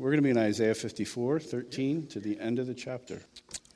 We're 0.00 0.08
going 0.08 0.22
to 0.22 0.22
be 0.22 0.30
in 0.30 0.38
Isaiah 0.38 0.74
54, 0.74 1.40
13 1.40 2.06
to 2.06 2.20
the 2.20 2.40
end 2.40 2.58
of 2.58 2.66
the 2.66 2.72
chapter. 2.72 3.20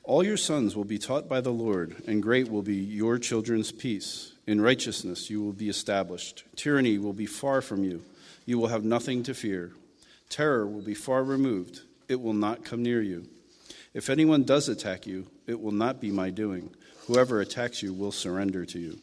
All 0.05 0.25
your 0.25 0.39
sons 0.39 0.75
will 0.75 0.87
be 0.87 0.97
taught 0.97 1.29
by 1.29 1.43
the 1.43 1.53
Lord, 1.53 2.03
and 2.07 2.23
great 2.23 2.51
will 2.51 2.63
be 2.63 2.77
your 2.77 3.19
children's 3.19 3.71
peace. 3.73 4.33
In 4.47 4.59
righteousness 4.59 5.29
you 5.29 5.43
will 5.43 5.53
be 5.53 5.69
established. 5.69 6.45
Tyranny 6.57 6.97
will 6.97 7.13
be 7.13 7.27
far 7.27 7.61
from 7.61 7.85
you. 7.85 8.03
You 8.47 8.59
will 8.59 8.69
have 8.69 8.85
nothing 8.85 9.23
to 9.25 9.35
fear. 9.35 9.73
Terror 10.31 10.67
will 10.67 10.81
be 10.81 10.95
far 10.95 11.23
removed. 11.23 11.83
It 12.09 12.23
will 12.23 12.33
not 12.33 12.65
come 12.65 12.83
near 12.83 13.03
you. 13.03 13.29
If 13.93 14.09
anyone 14.09 14.45
does 14.45 14.67
attack 14.71 15.07
you, 15.07 15.27
it 15.47 15.61
will 15.61 15.73
not 15.73 16.01
be 16.01 16.11
my 16.11 16.31
doing. 16.31 16.71
Whoever 17.07 17.43
attacks 17.43 17.83
you 17.83 17.93
will 17.93 18.13
surrender 18.13 18.65
to 18.65 18.79
you. 18.79 18.99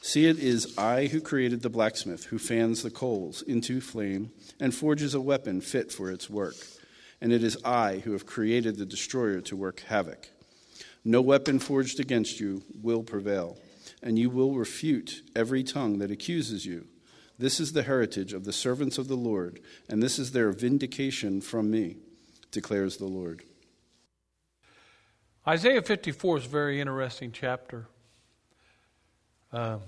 See, 0.00 0.26
it 0.26 0.38
is 0.38 0.76
I 0.78 1.06
who 1.06 1.20
created 1.20 1.62
the 1.62 1.70
blacksmith, 1.70 2.26
who 2.26 2.38
fans 2.38 2.82
the 2.82 2.90
coals 2.90 3.42
into 3.42 3.80
flame 3.80 4.30
and 4.60 4.74
forges 4.74 5.14
a 5.14 5.20
weapon 5.20 5.60
fit 5.60 5.92
for 5.92 6.10
its 6.10 6.30
work 6.30 6.54
and 7.20 7.32
it 7.32 7.42
is 7.42 7.62
I 7.64 7.98
who 7.98 8.12
have 8.12 8.26
created 8.26 8.76
the 8.76 8.86
destroyer 8.86 9.40
to 9.42 9.56
work 9.56 9.80
havoc. 9.80 10.28
No 11.04 11.20
weapon 11.20 11.58
forged 11.58 12.00
against 12.00 12.40
you 12.40 12.62
will 12.80 13.02
prevail, 13.02 13.58
and 14.02 14.18
you 14.18 14.30
will 14.30 14.54
refute 14.54 15.22
every 15.34 15.62
tongue 15.62 15.98
that 15.98 16.10
accuses 16.10 16.66
you. 16.66 16.86
This 17.38 17.60
is 17.60 17.72
the 17.72 17.84
heritage 17.84 18.32
of 18.32 18.44
the 18.44 18.52
servants 18.52 18.98
of 18.98 19.08
the 19.08 19.16
Lord, 19.16 19.60
and 19.88 20.02
this 20.02 20.18
is 20.18 20.32
their 20.32 20.50
vindication 20.52 21.40
from 21.40 21.70
me, 21.70 21.96
declares 22.50 22.96
the 22.96 23.06
Lord. 23.06 23.42
Isaiah 25.46 25.82
54 25.82 26.38
is 26.38 26.46
a 26.46 26.48
very 26.48 26.80
interesting 26.80 27.32
chapter. 27.32 27.86
Uh, 29.52 29.78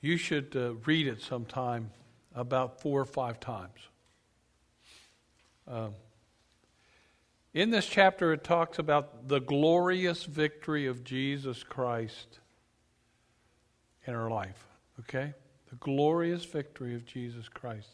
you 0.00 0.16
should 0.16 0.54
uh, 0.54 0.74
read 0.84 1.06
it 1.06 1.20
sometime 1.20 1.90
about 2.34 2.80
four 2.80 3.00
or 3.00 3.04
five 3.04 3.40
times. 3.40 3.78
Um, 5.66 5.94
in 7.54 7.70
this 7.70 7.86
chapter, 7.86 8.32
it 8.32 8.44
talks 8.44 8.78
about 8.78 9.28
the 9.28 9.40
glorious 9.40 10.24
victory 10.24 10.86
of 10.86 11.02
Jesus 11.02 11.62
Christ 11.62 12.38
in 14.06 14.14
our 14.14 14.30
life. 14.30 14.64
Okay? 15.00 15.32
The 15.70 15.76
glorious 15.76 16.44
victory 16.44 16.94
of 16.94 17.04
Jesus 17.06 17.48
Christ. 17.48 17.88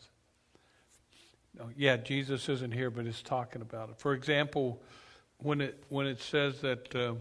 No, 1.59 1.71
yeah, 1.77 1.97
Jesus 1.97 2.49
isn't 2.49 2.73
here, 2.73 2.91
but 2.91 3.07
it's 3.07 3.23
talking 3.23 3.63
about 3.63 3.91
it. 3.91 3.99
For 3.99 4.15
example, 4.15 4.83
when 5.39 5.61
it 5.61 5.85
when 5.89 6.07
it 6.07 6.21
says 6.21 6.61
that 6.61 6.95
uh, 6.95 7.15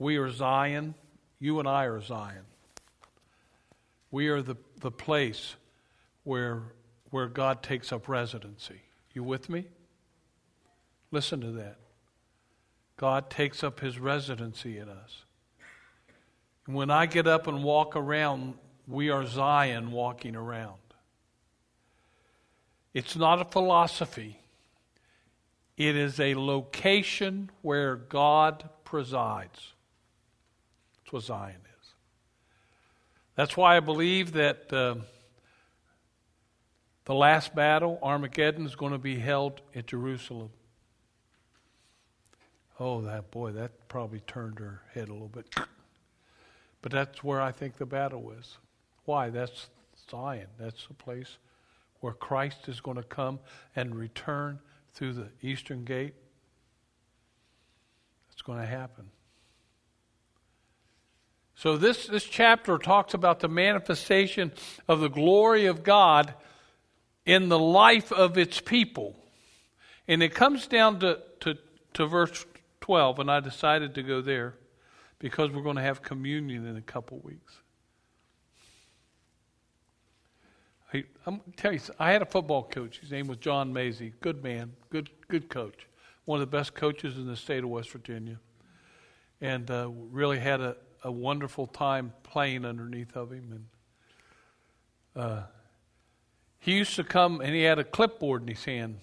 we 0.00 0.16
are 0.16 0.30
Zion, 0.30 0.94
you 1.38 1.60
and 1.60 1.68
I 1.68 1.84
are 1.84 2.00
Zion. 2.00 2.46
We 4.10 4.28
are 4.28 4.40
the, 4.40 4.56
the 4.80 4.90
place 4.90 5.54
where, 6.24 6.62
where 7.10 7.28
God 7.28 7.62
takes 7.62 7.92
up 7.92 8.08
residency. 8.08 8.80
You 9.12 9.22
with 9.22 9.50
me? 9.50 9.66
Listen 11.10 11.42
to 11.42 11.52
that. 11.52 11.76
God 12.96 13.28
takes 13.28 13.62
up 13.62 13.80
his 13.80 13.98
residency 13.98 14.78
in 14.78 14.88
us. 14.88 15.24
And 16.66 16.74
when 16.74 16.90
I 16.90 17.04
get 17.04 17.26
up 17.26 17.46
and 17.46 17.62
walk 17.62 17.94
around, 17.94 18.54
we 18.88 19.10
are 19.10 19.26
Zion 19.26 19.92
walking 19.92 20.34
around. 20.34 20.78
It's 22.94 23.16
not 23.16 23.40
a 23.40 23.44
philosophy, 23.44 24.40
it 25.76 25.94
is 25.94 26.18
a 26.18 26.34
location 26.36 27.50
where 27.60 27.96
God 27.96 28.66
presides. 28.84 29.74
That's 31.10 31.28
what 31.28 31.38
Zion 31.38 31.56
is. 31.80 31.88
That's 33.34 33.56
why 33.56 33.76
I 33.76 33.80
believe 33.80 34.32
that. 34.34 34.72
Uh, 34.72 34.94
the 37.06 37.14
last 37.14 37.56
battle, 37.56 37.98
Armageddon, 38.04 38.64
is 38.64 38.76
going 38.76 38.92
to 38.92 38.98
be 38.98 39.18
held 39.18 39.62
at 39.74 39.88
Jerusalem. 39.88 40.50
Oh, 42.78 43.00
that 43.00 43.32
boy, 43.32 43.50
that 43.50 43.88
probably 43.88 44.20
turned 44.20 44.60
her 44.60 44.82
head 44.94 45.08
a 45.08 45.12
little 45.12 45.26
bit. 45.26 45.52
But 46.82 46.92
that's 46.92 47.24
where 47.24 47.40
I 47.40 47.50
think 47.50 47.78
the 47.78 47.86
battle 47.86 48.30
is. 48.38 48.58
Why? 49.06 49.30
That's 49.30 49.66
Zion. 50.08 50.46
That's 50.56 50.86
the 50.86 50.94
place 50.94 51.38
where 51.98 52.12
Christ 52.12 52.68
is 52.68 52.80
going 52.80 52.98
to 52.98 53.02
come 53.02 53.40
and 53.74 53.96
return 53.96 54.60
through 54.94 55.14
the 55.14 55.28
eastern 55.42 55.84
gate. 55.84 56.14
It's 58.30 58.42
going 58.42 58.60
to 58.60 58.66
happen. 58.66 59.06
So 61.60 61.76
this, 61.76 62.06
this 62.06 62.24
chapter 62.24 62.78
talks 62.78 63.12
about 63.12 63.40
the 63.40 63.48
manifestation 63.48 64.50
of 64.88 65.00
the 65.00 65.10
glory 65.10 65.66
of 65.66 65.82
God 65.82 66.32
in 67.26 67.50
the 67.50 67.58
life 67.58 68.12
of 68.12 68.38
its 68.38 68.62
people. 68.62 69.14
And 70.08 70.22
it 70.22 70.34
comes 70.34 70.66
down 70.66 71.00
to, 71.00 71.18
to, 71.40 71.58
to 71.92 72.06
verse 72.06 72.46
12, 72.80 73.18
and 73.18 73.30
I 73.30 73.40
decided 73.40 73.94
to 73.96 74.02
go 74.02 74.22
there 74.22 74.54
because 75.18 75.50
we're 75.50 75.60
going 75.60 75.76
to 75.76 75.82
have 75.82 76.00
communion 76.00 76.66
in 76.66 76.78
a 76.78 76.80
couple 76.80 77.18
weeks. 77.18 77.52
I, 80.94 81.04
I'm 81.26 81.42
tell 81.58 81.74
you, 81.74 81.80
I 81.98 82.12
had 82.12 82.22
a 82.22 82.26
football 82.26 82.62
coach. 82.62 83.00
His 83.00 83.10
name 83.10 83.26
was 83.26 83.36
John 83.36 83.70
Maisie. 83.70 84.14
Good 84.22 84.42
man, 84.42 84.72
good, 84.88 85.10
good 85.28 85.50
coach. 85.50 85.86
One 86.24 86.40
of 86.40 86.50
the 86.50 86.56
best 86.56 86.72
coaches 86.72 87.18
in 87.18 87.26
the 87.26 87.36
state 87.36 87.64
of 87.64 87.68
West 87.68 87.90
Virginia. 87.90 88.38
And 89.42 89.70
uh, 89.70 89.90
really 90.10 90.38
had 90.38 90.62
a, 90.62 90.76
a 91.02 91.10
wonderful 91.10 91.66
time 91.66 92.12
playing 92.22 92.64
underneath 92.64 93.16
of 93.16 93.32
him. 93.32 93.68
And 95.14 95.22
uh, 95.22 95.42
he 96.58 96.72
used 96.72 96.96
to 96.96 97.04
come 97.04 97.40
and 97.40 97.54
he 97.54 97.62
had 97.62 97.78
a 97.78 97.84
clipboard 97.84 98.42
in 98.42 98.48
his 98.48 98.64
hand. 98.64 98.98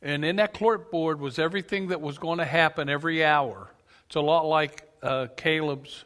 And 0.00 0.24
in 0.24 0.36
that 0.36 0.54
clipboard 0.54 1.20
was 1.20 1.38
everything 1.38 1.88
that 1.88 2.00
was 2.00 2.18
going 2.18 2.38
to 2.38 2.44
happen 2.44 2.88
every 2.88 3.24
hour. 3.24 3.72
It's 4.06 4.16
a 4.16 4.20
lot 4.20 4.46
like 4.46 4.88
uh, 5.02 5.28
Caleb's 5.36 6.04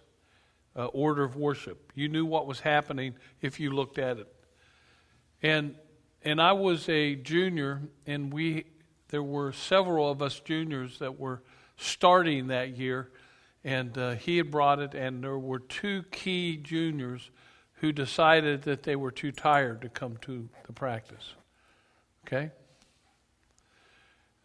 uh, 0.77 0.87
order 0.87 1.25
of 1.25 1.37
worship. 1.37 1.93
You 1.95 2.09
knew 2.09 2.27
what 2.27 2.47
was 2.47 2.61
happening 2.61 3.15
if 3.41 3.59
you 3.59 3.71
looked 3.71 3.99
at 3.99 4.19
it. 4.19 4.33
And 5.43 5.77
and 6.23 6.43
I 6.43 6.53
was 6.53 6.89
a 6.89 7.15
junior, 7.15 7.83
and 8.05 8.33
we 8.33 8.65
there 9.09 9.23
were 9.23 9.53
several 9.53 10.11
of 10.11 10.21
us 10.21 10.41
juniors 10.41 10.99
that 10.99 11.21
were 11.21 11.43
starting 11.77 12.49
that 12.49 12.77
year, 12.77 13.11
and 13.67 13.99
uh, 13.99 14.15
he 14.15 14.37
had 14.37 14.53
brought 14.53 14.79
it, 14.79 14.95
and 14.95 15.25
there 15.25 15.37
were 15.37 15.59
two 15.59 16.05
key 16.13 16.57
juniors 16.57 17.33
who 17.81 17.91
decided 17.91 18.63
that 18.63 18.85
they 18.85 18.95
were 18.95 19.11
too 19.11 19.33
tired 19.33 19.83
to 19.83 19.89
come 19.89 20.17
to 20.19 20.49
the 20.69 20.73
practice. 20.73 21.35
Okay? 22.25 22.53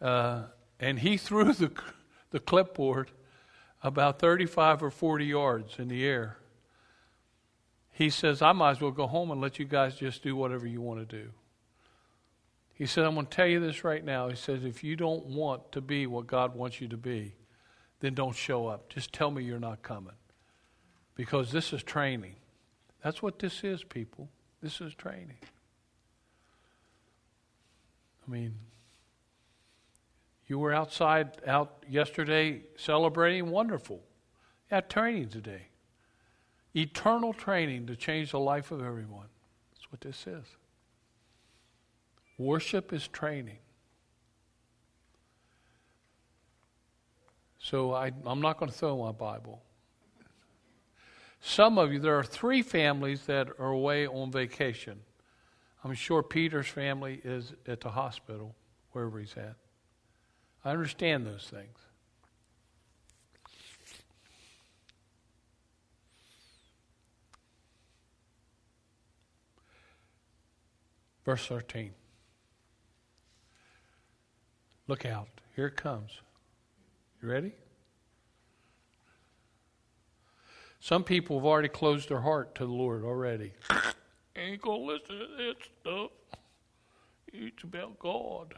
Uh, 0.00 0.42
and 0.80 0.98
he 0.98 1.16
threw 1.16 1.52
the, 1.52 1.70
the 2.32 2.40
clipboard 2.40 3.12
about 3.80 4.18
35 4.18 4.82
or 4.82 4.90
40 4.90 5.24
yards 5.24 5.78
in 5.78 5.86
the 5.86 6.04
air. 6.04 6.38
He 7.92 8.10
says, 8.10 8.42
I 8.42 8.50
might 8.50 8.72
as 8.72 8.80
well 8.80 8.90
go 8.90 9.06
home 9.06 9.30
and 9.30 9.40
let 9.40 9.60
you 9.60 9.66
guys 9.66 9.94
just 9.94 10.24
do 10.24 10.34
whatever 10.34 10.66
you 10.66 10.80
want 10.80 10.98
to 10.98 11.16
do. 11.16 11.30
He 12.74 12.86
said, 12.86 13.04
I'm 13.04 13.14
going 13.14 13.26
to 13.26 13.36
tell 13.36 13.46
you 13.46 13.60
this 13.60 13.84
right 13.84 14.04
now. 14.04 14.28
He 14.28 14.34
says, 14.34 14.64
if 14.64 14.82
you 14.82 14.96
don't 14.96 15.26
want 15.26 15.70
to 15.70 15.80
be 15.80 16.08
what 16.08 16.26
God 16.26 16.56
wants 16.56 16.80
you 16.80 16.88
to 16.88 16.96
be, 16.96 17.34
then 18.02 18.14
don't 18.14 18.34
show 18.34 18.66
up. 18.66 18.88
Just 18.88 19.12
tell 19.12 19.30
me 19.30 19.44
you're 19.44 19.60
not 19.60 19.82
coming. 19.82 20.12
Because 21.14 21.52
this 21.52 21.72
is 21.72 21.84
training. 21.84 22.34
That's 23.02 23.22
what 23.22 23.38
this 23.38 23.62
is, 23.62 23.84
people. 23.84 24.28
This 24.60 24.80
is 24.80 24.92
training. 24.94 25.38
I 28.26 28.30
mean, 28.30 28.54
you 30.48 30.58
were 30.58 30.74
outside 30.74 31.40
out 31.46 31.84
yesterday 31.88 32.62
celebrating, 32.76 33.50
wonderful. 33.50 34.02
Had 34.66 34.90
training 34.90 35.28
today. 35.28 35.68
Eternal 36.74 37.32
training 37.32 37.86
to 37.86 37.94
change 37.94 38.32
the 38.32 38.40
life 38.40 38.72
of 38.72 38.82
everyone. 38.82 39.28
That's 39.74 39.92
what 39.92 40.00
this 40.00 40.26
is. 40.26 40.56
Worship 42.36 42.92
is 42.92 43.06
training. 43.06 43.58
So 47.62 47.92
I, 47.92 48.10
am 48.26 48.40
not 48.40 48.58
going 48.58 48.70
to 48.70 48.76
throw 48.76 48.98
my 48.98 49.12
Bible. 49.12 49.62
Some 51.40 51.78
of 51.78 51.92
you, 51.92 52.00
there 52.00 52.18
are 52.18 52.24
three 52.24 52.60
families 52.60 53.26
that 53.26 53.48
are 53.58 53.70
away 53.70 54.06
on 54.06 54.32
vacation. 54.32 54.98
I'm 55.84 55.94
sure 55.94 56.24
Peter's 56.24 56.66
family 56.66 57.20
is 57.24 57.52
at 57.68 57.80
the 57.80 57.90
hospital, 57.90 58.56
wherever 58.90 59.20
he's 59.20 59.36
at. 59.36 59.54
I 60.64 60.70
understand 60.70 61.24
those 61.24 61.48
things. 61.48 61.78
Verse 71.24 71.46
13. 71.46 71.92
Look 74.88 75.06
out. 75.06 75.28
Here 75.54 75.66
it 75.68 75.76
comes. 75.76 76.10
You 77.22 77.28
ready? 77.28 77.52
Some 80.80 81.04
people 81.04 81.38
have 81.38 81.46
already 81.46 81.68
closed 81.68 82.08
their 82.08 82.20
heart 82.20 82.56
to 82.56 82.66
the 82.66 82.72
Lord 82.72 83.04
already. 83.04 83.52
ain't 84.36 84.62
to 84.64 84.72
listen 84.72 85.18
to 85.18 85.26
that 85.38 85.54
stuff. 85.80 86.10
It's 87.32 87.62
about 87.62 88.00
God. 88.00 88.54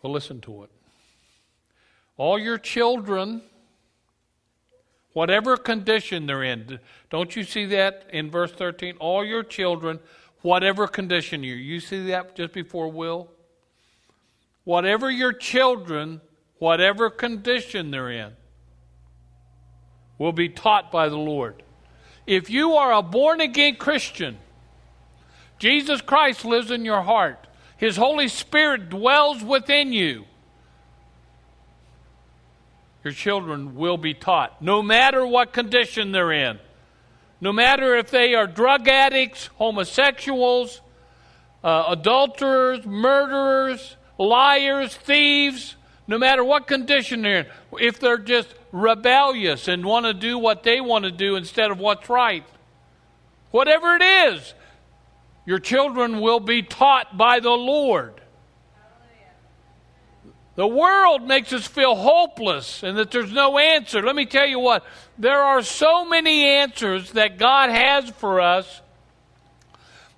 Well, 0.00 0.12
listen 0.12 0.40
to 0.42 0.62
it. 0.62 0.70
All 2.16 2.38
your 2.38 2.58
children, 2.58 3.42
whatever 5.14 5.56
condition 5.56 6.26
they're 6.26 6.44
in, 6.44 6.78
don't 7.10 7.34
you 7.34 7.42
see 7.42 7.66
that 7.66 8.06
in 8.12 8.30
verse 8.30 8.52
13? 8.52 8.96
All 8.98 9.24
your 9.24 9.42
children, 9.42 9.98
whatever 10.42 10.86
condition 10.86 11.42
you're. 11.42 11.56
You 11.56 11.80
see 11.80 12.06
that 12.06 12.36
just 12.36 12.52
before 12.52 12.92
will? 12.92 13.28
Whatever 14.64 15.10
your 15.10 15.32
children, 15.32 16.20
whatever 16.58 17.10
condition 17.10 17.90
they're 17.90 18.10
in, 18.10 18.32
will 20.18 20.32
be 20.32 20.48
taught 20.48 20.92
by 20.92 21.08
the 21.08 21.16
Lord. 21.16 21.62
If 22.26 22.48
you 22.50 22.74
are 22.74 22.92
a 22.92 23.02
born 23.02 23.40
again 23.40 23.76
Christian, 23.76 24.38
Jesus 25.58 26.00
Christ 26.00 26.44
lives 26.44 26.70
in 26.70 26.84
your 26.84 27.02
heart. 27.02 27.46
His 27.76 27.96
Holy 27.96 28.28
Spirit 28.28 28.88
dwells 28.88 29.42
within 29.42 29.92
you. 29.92 30.24
Your 33.02 33.12
children 33.12 33.74
will 33.74 33.96
be 33.96 34.14
taught, 34.14 34.62
no 34.62 34.80
matter 34.82 35.26
what 35.26 35.52
condition 35.52 36.12
they're 36.12 36.30
in. 36.30 36.60
No 37.40 37.52
matter 37.52 37.96
if 37.96 38.08
they 38.08 38.34
are 38.34 38.46
drug 38.46 38.86
addicts, 38.86 39.48
homosexuals, 39.56 40.80
uh, 41.64 41.86
adulterers, 41.88 42.86
murderers, 42.86 43.96
liars, 44.22 44.94
thieves, 44.94 45.76
no 46.06 46.18
matter 46.18 46.44
what 46.44 46.66
condition 46.66 47.22
they're 47.22 47.40
in, 47.40 47.46
if 47.80 47.98
they're 47.98 48.18
just 48.18 48.48
rebellious 48.70 49.68
and 49.68 49.84
want 49.84 50.06
to 50.06 50.14
do 50.14 50.38
what 50.38 50.62
they 50.62 50.80
want 50.80 51.04
to 51.04 51.10
do 51.10 51.36
instead 51.36 51.70
of 51.70 51.78
what's 51.78 52.08
right, 52.08 52.44
whatever 53.50 53.96
it 53.96 54.02
is, 54.02 54.54
your 55.44 55.58
children 55.58 56.20
will 56.20 56.40
be 56.40 56.62
taught 56.62 57.16
by 57.16 57.40
the 57.40 57.50
Lord. 57.50 58.20
The 60.54 60.66
world 60.66 61.26
makes 61.26 61.52
us 61.52 61.66
feel 61.66 61.94
hopeless 61.94 62.82
and 62.82 62.98
that 62.98 63.10
there's 63.10 63.32
no 63.32 63.58
answer. 63.58 64.02
Let 64.02 64.14
me 64.14 64.26
tell 64.26 64.46
you 64.46 64.58
what, 64.58 64.84
there 65.18 65.40
are 65.40 65.62
so 65.62 66.04
many 66.04 66.44
answers 66.44 67.12
that 67.12 67.38
God 67.38 67.70
has 67.70 68.10
for 68.10 68.40
us 68.40 68.82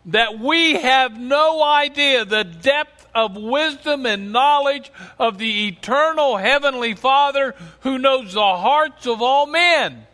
that 0.07 0.39
we 0.39 0.75
have 0.75 1.19
no 1.19 1.63
idea 1.63 2.25
the 2.25 2.45
depth 2.45 2.94
of 3.15 3.37
wisdom 3.37 4.07
and 4.07 4.33
knowledge 4.33 4.91
of 5.19 5.39
the 5.39 5.69
eternal 5.69 6.37
Heavenly 6.37 6.95
Father 6.95 7.55
who 7.81 7.99
knows 7.99 8.35
the 8.35 8.41
hearts 8.41 9.07
of 9.07 9.23
all 9.23 9.47
men. 9.47 10.07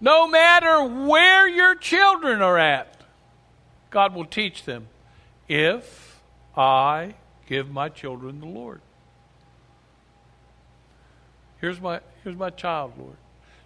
No 0.00 0.28
matter 0.28 0.84
where 0.84 1.48
your 1.48 1.74
children 1.74 2.42
are 2.42 2.58
at, 2.58 3.00
God 3.90 4.14
will 4.14 4.26
teach 4.26 4.64
them 4.64 4.88
if 5.48 6.20
I 6.56 7.14
give 7.46 7.70
my 7.70 7.88
children 7.88 8.40
the 8.40 8.46
Lord. 8.46 8.80
Here's 11.60 11.80
my, 11.80 12.00
here's 12.22 12.36
my 12.36 12.50
child, 12.50 12.92
Lord. 12.98 13.16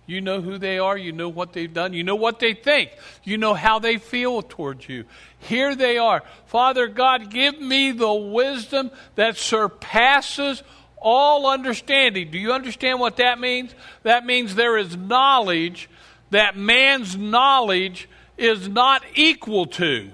You 0.08 0.22
know 0.22 0.40
who 0.40 0.56
they 0.56 0.78
are. 0.78 0.96
You 0.96 1.12
know 1.12 1.28
what 1.28 1.52
they've 1.52 1.72
done. 1.72 1.92
You 1.92 2.02
know 2.02 2.16
what 2.16 2.40
they 2.40 2.54
think. 2.54 2.90
You 3.24 3.36
know 3.36 3.52
how 3.52 3.78
they 3.78 3.98
feel 3.98 4.40
towards 4.40 4.88
you. 4.88 5.04
Here 5.38 5.76
they 5.76 5.98
are. 5.98 6.22
Father 6.46 6.88
God, 6.88 7.30
give 7.30 7.60
me 7.60 7.92
the 7.92 8.12
wisdom 8.12 8.90
that 9.16 9.36
surpasses 9.36 10.62
all 10.96 11.46
understanding. 11.46 12.30
Do 12.30 12.38
you 12.38 12.52
understand 12.52 13.00
what 13.00 13.18
that 13.18 13.38
means? 13.38 13.74
That 14.02 14.24
means 14.24 14.54
there 14.54 14.78
is 14.78 14.96
knowledge 14.96 15.90
that 16.30 16.56
man's 16.56 17.14
knowledge 17.14 18.08
is 18.38 18.66
not 18.66 19.02
equal 19.14 19.66
to. 19.66 20.10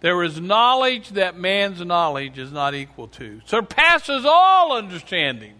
There 0.00 0.24
is 0.24 0.40
knowledge 0.40 1.10
that 1.10 1.38
man's 1.38 1.84
knowledge 1.84 2.36
is 2.36 2.50
not 2.50 2.74
equal 2.74 3.06
to. 3.08 3.42
Surpasses 3.46 4.24
all 4.26 4.72
understanding. 4.72 5.54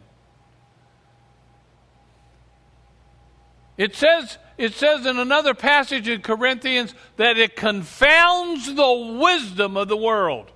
It 3.79 3.95
says, 3.95 4.37
it 4.59 4.75
says 4.75 5.07
in 5.07 5.19
another 5.19 5.55
passage 5.55 6.09
in 6.09 6.21
Corinthians 6.21 6.93
that 7.17 7.39
it 7.39 7.55
confounds 7.55 8.75
the 8.75 9.17
wisdom 9.19 9.77
of 9.77 9.87
the 9.87 9.97
world. 9.97 10.51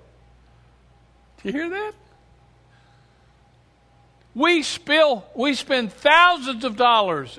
Do 1.43 1.49
you 1.49 1.53
hear 1.53 1.71
that? 1.71 1.93
We 4.35 4.63
spill, 4.63 5.25
we 5.37 5.55
spend 5.55 5.93
thousands 5.93 6.65
of 6.65 6.77
dollars, 6.77 7.39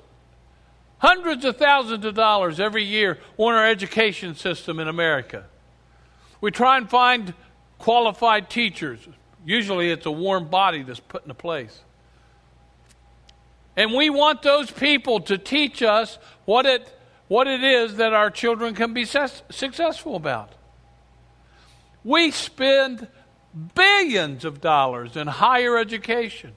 hundreds 0.99 1.43
of 1.43 1.57
thousands 1.57 2.05
of 2.05 2.15
dollars 2.15 2.59
every 2.59 2.85
year 2.85 3.19
on 3.37 3.53
our 3.53 3.67
education 3.67 4.35
system 4.35 4.79
in 4.79 4.87
America. 4.87 5.45
We 6.39 6.51
try 6.51 6.77
and 6.77 6.89
find 6.89 7.33
qualified 7.77 8.49
teachers. 8.49 8.99
Usually 9.45 9.91
it's 9.91 10.05
a 10.05 10.11
warm 10.11 10.47
body 10.47 10.83
that's 10.83 10.99
put 11.01 11.23
into 11.23 11.33
place. 11.33 11.81
And 13.75 13.93
we 13.93 14.09
want 14.09 14.41
those 14.41 14.69
people 14.69 15.21
to 15.21 15.37
teach 15.37 15.81
us 15.81 16.17
what 16.45 16.65
it, 16.65 16.87
what 17.27 17.47
it 17.47 17.63
is 17.63 17.95
that 17.95 18.13
our 18.13 18.29
children 18.29 18.75
can 18.75 18.93
be 18.93 19.05
ses- 19.05 19.41
successful 19.49 20.15
about. 20.15 20.51
We 22.03 22.31
spend 22.31 23.07
billions 23.73 24.45
of 24.45 24.61
dollars 24.61 25.15
in 25.15 25.27
higher 25.27 25.77
education. 25.77 26.53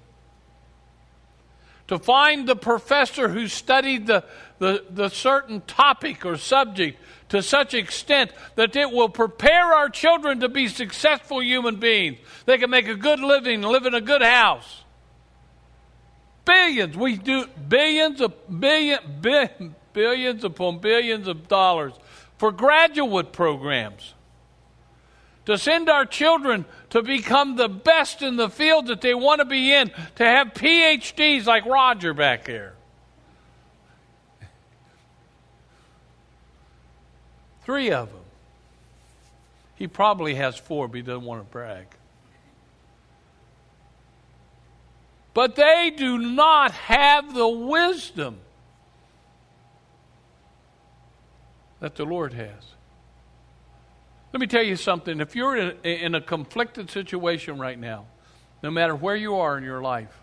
To 1.89 1.99
find 2.01 2.49
the 2.49 2.57
professor 2.57 3.29
who 3.29 3.47
studied 3.47 4.09
the, 4.09 4.25
the, 4.59 4.85
the 4.91 5.09
certain 5.09 5.61
topic 5.61 6.27
or 6.27 6.37
subject 6.37 7.01
to 7.29 7.43
such 7.43 7.75
extent 7.75 8.33
that 8.57 8.75
it 8.75 8.91
will 8.91 9.09
prepare 9.09 9.73
our 9.73 9.89
children 9.89 10.41
to 10.41 10.49
be 10.49 10.67
successful 10.67 11.41
human 11.41 11.77
beings. 11.77 12.19
They 12.45 12.59
can 12.59 12.71
make 12.71 12.89
a 12.89 12.97
good 12.97 13.21
living, 13.21 13.63
live 13.63 13.87
in 13.87 13.95
a 13.95 14.01
good 14.01 14.23
house 14.23 14.83
billions. 16.47 16.97
We 16.97 17.17
do 17.17 17.47
billions 17.69 18.23
of 18.23 18.33
billion, 18.49 19.01
billion 19.21 19.75
billions 19.93 20.45
upon 20.45 20.79
billions 20.79 21.29
of 21.29 21.49
dollars 21.49 21.93
for 22.39 22.53
graduate 22.53 23.33
programs 23.33 24.15
to 25.47 25.57
send 25.57 25.89
our 25.89 26.05
children 26.05 26.65
to 26.91 27.03
become 27.03 27.57
the 27.57 27.69
best 27.69 28.21
in 28.21 28.37
the 28.37 28.51
field 28.51 28.89
that 28.89 29.01
they 29.01 29.15
want 29.15 29.41
to 29.41 29.45
be 29.45 29.73
in, 29.73 29.91
to 30.17 30.25
have 30.25 30.49
PhDs 30.49 31.47
like 31.47 31.65
Roger 31.65 32.13
back 32.13 32.45
there. 32.45 32.75
Three 37.65 37.91
of 37.91 38.11
them. 38.11 38.21
He 39.77 39.87
probably 39.87 40.35
has 40.35 40.57
four, 40.57 40.89
but 40.89 40.97
he 40.97 41.03
doesn't 41.03 41.25
want 41.25 41.43
to 41.43 41.51
brag. 41.51 41.87
But 45.37 45.55
they 45.55 45.93
do 45.95 46.17
not 46.17 46.73
have 46.73 47.35
the 47.35 47.47
wisdom 47.47 48.39
that 51.79 51.95
the 51.95 52.07
Lord 52.07 52.33
has. 52.33 52.65
Let 54.33 54.41
me 54.41 54.47
tell 54.47 54.63
you 54.63 54.77
something. 54.77 55.21
If 55.21 55.37
you're 55.37 55.55
in 55.59 55.77
a, 55.85 56.05
in 56.07 56.15
a 56.15 56.23
conflicted 56.23 56.91
situation 56.91 57.59
right 57.59 57.79
now, 57.79 58.07
no 58.63 58.71
matter 58.71 58.97
where 58.97 59.15
you 59.15 59.37
are 59.37 59.59
in 59.59 59.63
your 59.63 59.83
life, 59.83 60.19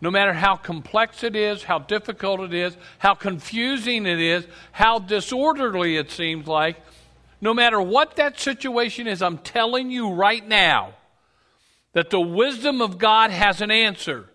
no 0.00 0.10
matter 0.10 0.32
how 0.32 0.56
complex 0.56 1.22
it 1.22 1.36
is, 1.36 1.62
how 1.62 1.78
difficult 1.78 2.40
it 2.40 2.54
is, 2.54 2.74
how 2.96 3.12
confusing 3.12 4.06
it 4.06 4.18
is, 4.18 4.46
how 4.72 4.98
disorderly 4.98 5.98
it 5.98 6.10
seems 6.10 6.46
like, 6.46 6.80
no 7.42 7.52
matter 7.52 7.82
what 7.82 8.16
that 8.16 8.40
situation 8.40 9.06
is, 9.06 9.20
I'm 9.20 9.36
telling 9.36 9.90
you 9.90 10.14
right 10.14 10.48
now, 10.48 10.94
that 11.92 12.10
the 12.10 12.20
wisdom 12.20 12.80
of 12.80 12.98
God 12.98 13.30
has 13.30 13.60
an 13.60 13.70
answer. 13.70 14.28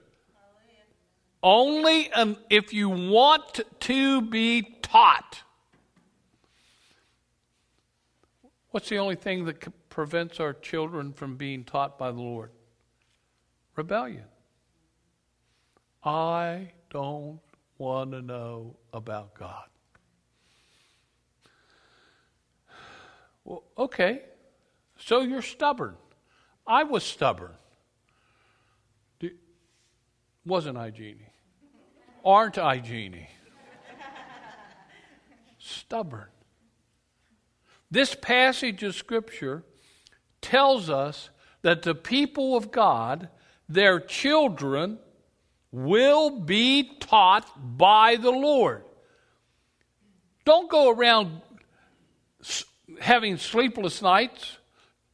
Only 1.41 2.11
um, 2.13 2.37
if 2.49 2.73
you 2.73 2.89
want 2.89 3.61
to 3.81 4.21
be 4.21 4.61
taught. 4.81 5.43
What's 8.71 8.89
the 8.89 8.97
only 8.97 9.15
thing 9.15 9.45
that 9.45 9.89
prevents 9.89 10.39
our 10.39 10.53
children 10.53 11.13
from 11.13 11.35
being 11.35 11.63
taught 11.63 11.99
by 11.99 12.11
the 12.11 12.19
Lord? 12.19 12.51
Rebellion. 13.75 14.25
I 16.03 16.71
don't 16.89 17.39
want 17.77 18.11
to 18.11 18.21
know 18.21 18.75
about 18.93 19.35
God. 19.35 19.65
Well, 23.43 23.63
okay, 23.77 24.21
so 24.97 25.21
you're 25.21 25.41
stubborn. 25.41 25.95
I 26.65 26.83
was 26.83 27.03
stubborn. 27.03 27.51
wasn't 30.45 30.77
I, 30.77 30.89
Jeannie? 30.89 31.29
Aren't 32.23 32.57
I, 32.57 32.79
Jeannie? 32.79 33.29
stubborn. 35.57 36.27
This 37.89 38.15
passage 38.15 38.83
of 38.83 38.95
Scripture 38.95 39.63
tells 40.41 40.89
us 40.89 41.29
that 41.61 41.83
the 41.83 41.95
people 41.95 42.57
of 42.57 42.71
God, 42.71 43.29
their 43.69 43.99
children, 43.99 44.97
will 45.71 46.29
be 46.39 46.97
taught 46.99 47.77
by 47.77 48.15
the 48.15 48.31
Lord. 48.31 48.83
Don't 50.45 50.69
go 50.69 50.89
around 50.89 51.41
having 52.99 53.37
sleepless 53.37 54.01
nights, 54.01 54.57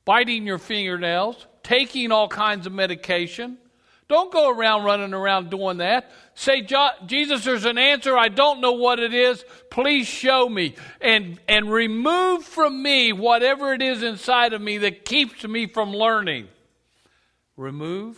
biting 0.10 0.48
your 0.48 0.58
fingernails, 0.58 1.46
taking 1.62 2.12
all 2.12 2.28
kinds 2.28 2.66
of 2.66 2.74
medication. 2.74 3.60
Don't 4.08 4.34
go 4.34 4.50
around 4.50 4.84
running 4.84 5.13
around 5.13 5.51
doing 5.51 5.78
that. 5.78 6.10
Say, 6.34 6.68
Jesus, 7.06 7.46
there's 7.46 7.66
an 7.66 7.78
answer. 7.78 8.18
I 8.18 8.30
don't 8.30 8.60
know 8.60 8.72
what 8.72 9.00
it 9.00 9.13
is. 9.13 9.46
Please 9.70 10.08
show 10.08 10.50
me. 10.50 10.74
And, 11.00 11.39
and 11.48 11.72
remove 11.72 12.44
from 12.44 12.82
me 12.82 13.13
whatever 13.13 13.72
it 13.72 13.84
is 13.84 14.01
inside 14.01 14.54
of 14.54 14.62
me 14.63 14.80
that 14.80 15.06
keeps 15.06 15.44
me 15.44 15.68
from 15.68 15.94
learning. 15.94 16.48
Remove 17.56 18.18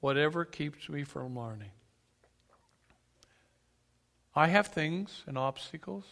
whatever 0.00 0.44
keeps 0.44 0.90
me 0.90 1.04
from 1.04 1.38
learning. 1.38 1.70
I 4.36 4.48
have 4.48 4.66
things 4.66 5.22
and 5.26 5.38
obstacles. 5.38 6.04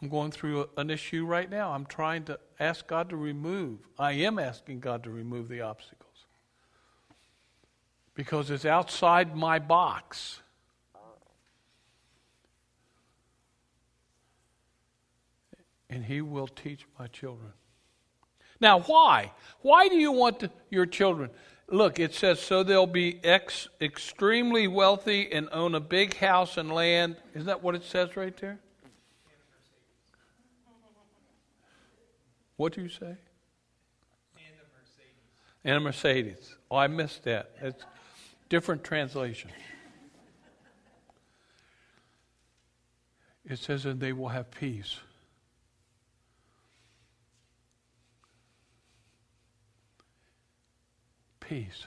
I'm 0.00 0.08
going 0.08 0.30
through 0.30 0.68
an 0.76 0.90
issue 0.90 1.24
right 1.24 1.50
now. 1.50 1.72
I'm 1.72 1.86
trying 1.86 2.24
to 2.24 2.38
ask 2.60 2.86
God 2.86 3.10
to 3.10 3.16
remove. 3.16 3.80
I 3.98 4.12
am 4.12 4.38
asking 4.38 4.80
God 4.80 5.02
to 5.04 5.10
remove 5.10 5.48
the 5.48 5.62
obstacles 5.62 6.26
because 8.14 8.50
it's 8.50 8.64
outside 8.64 9.36
my 9.36 9.58
box. 9.58 10.40
And 15.90 16.04
He 16.04 16.20
will 16.20 16.48
teach 16.48 16.84
my 16.98 17.06
children. 17.08 17.52
Now, 18.60 18.80
why? 18.80 19.32
Why 19.62 19.88
do 19.88 19.96
you 19.96 20.12
want 20.12 20.40
to, 20.40 20.50
your 20.70 20.86
children? 20.86 21.30
Look, 21.70 21.98
it 21.98 22.14
says, 22.14 22.40
so 22.40 22.62
they'll 22.62 22.86
be 22.86 23.20
ex, 23.24 23.68
extremely 23.80 24.68
wealthy 24.68 25.30
and 25.32 25.48
own 25.52 25.74
a 25.74 25.80
big 25.80 26.16
house 26.16 26.56
and 26.56 26.72
land. 26.72 27.16
Isn't 27.34 27.46
that 27.46 27.62
what 27.62 27.74
it 27.74 27.84
says 27.84 28.16
right 28.16 28.36
there? 28.36 28.58
What 32.58 32.74
do 32.74 32.82
you 32.82 32.88
say? 32.90 33.06
And 33.06 34.56
a 34.56 34.66
Mercedes. 34.76 35.64
And 35.64 35.76
a 35.76 35.80
Mercedes. 35.80 36.56
Oh, 36.70 36.76
I 36.76 36.88
missed 36.88 37.24
that. 37.24 37.52
It's, 37.62 37.84
different 38.48 38.84
translation. 38.84 39.50
It 43.44 43.58
says, 43.58 43.86
and 43.86 44.00
they 44.00 44.12
will 44.12 44.28
have 44.28 44.50
peace. 44.50 44.98
Peace. 51.40 51.86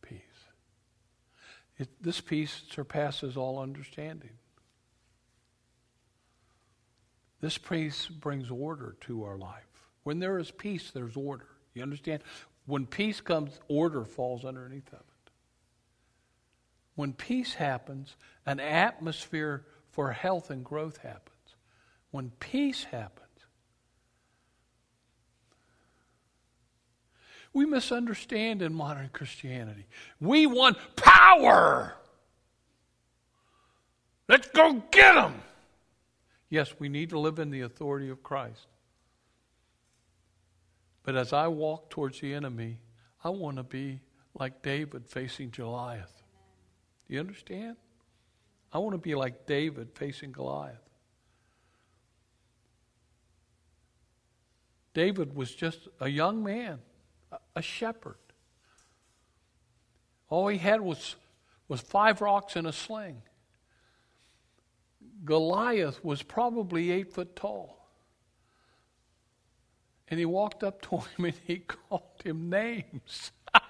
Peace. 0.00 0.20
It, 1.78 1.88
this 2.00 2.20
peace 2.20 2.62
surpasses 2.70 3.36
all 3.36 3.58
understanding. 3.58 4.37
This 7.40 7.58
peace 7.58 8.06
brings 8.06 8.50
order 8.50 8.96
to 9.02 9.24
our 9.24 9.38
life. 9.38 9.64
When 10.02 10.18
there 10.18 10.38
is 10.38 10.50
peace, 10.50 10.90
there's 10.90 11.16
order. 11.16 11.46
You 11.74 11.82
understand? 11.82 12.22
When 12.66 12.86
peace 12.86 13.20
comes, 13.20 13.60
order 13.68 14.04
falls 14.04 14.44
underneath 14.44 14.88
of 14.88 15.00
it. 15.00 15.30
When 16.96 17.12
peace 17.12 17.54
happens, 17.54 18.16
an 18.44 18.58
atmosphere 18.58 19.64
for 19.92 20.10
health 20.12 20.50
and 20.50 20.64
growth 20.64 20.98
happens. 20.98 21.54
When 22.10 22.30
peace 22.40 22.84
happens, 22.84 23.28
we 27.52 27.66
misunderstand 27.66 28.62
in 28.62 28.74
modern 28.74 29.10
Christianity. 29.12 29.86
We 30.20 30.46
want 30.46 30.76
power. 30.96 31.94
Let's 34.28 34.48
go 34.48 34.82
get 34.90 35.14
them. 35.14 35.40
Yes, 36.50 36.74
we 36.78 36.88
need 36.88 37.10
to 37.10 37.18
live 37.18 37.38
in 37.38 37.50
the 37.50 37.60
authority 37.60 38.08
of 38.08 38.22
Christ. 38.22 38.66
But 41.02 41.16
as 41.16 41.32
I 41.32 41.48
walk 41.48 41.90
towards 41.90 42.20
the 42.20 42.34
enemy, 42.34 42.78
I 43.22 43.30
want 43.30 43.56
to 43.56 43.62
be 43.62 44.00
like 44.34 44.62
David 44.62 45.06
facing 45.06 45.50
Goliath. 45.50 46.22
Do 47.06 47.14
you 47.14 47.20
understand? 47.20 47.76
I 48.72 48.78
want 48.78 48.92
to 48.92 48.98
be 48.98 49.14
like 49.14 49.46
David 49.46 49.88
facing 49.94 50.32
Goliath. 50.32 50.76
David 54.94 55.34
was 55.34 55.54
just 55.54 55.88
a 56.00 56.08
young 56.08 56.42
man, 56.42 56.80
a 57.54 57.62
shepherd. 57.62 58.16
All 60.28 60.48
he 60.48 60.58
had 60.58 60.80
was, 60.80 61.16
was 61.68 61.80
five 61.80 62.20
rocks 62.20 62.56
and 62.56 62.66
a 62.66 62.72
sling. 62.72 63.22
Goliath 65.28 66.02
was 66.02 66.22
probably 66.22 66.90
eight 66.90 67.12
foot 67.12 67.36
tall. 67.36 67.86
And 70.08 70.18
he 70.18 70.24
walked 70.24 70.64
up 70.64 70.80
to 70.82 70.96
him 71.16 71.26
and 71.26 71.34
he 71.46 71.58
called 71.58 72.22
him 72.24 72.48
names 72.48 73.30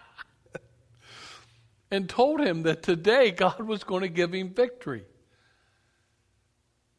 and 1.90 2.08
told 2.08 2.40
him 2.40 2.62
that 2.62 2.84
today 2.84 3.32
God 3.32 3.60
was 3.60 3.82
going 3.82 4.02
to 4.02 4.08
give 4.08 4.32
him 4.32 4.50
victory. 4.50 5.02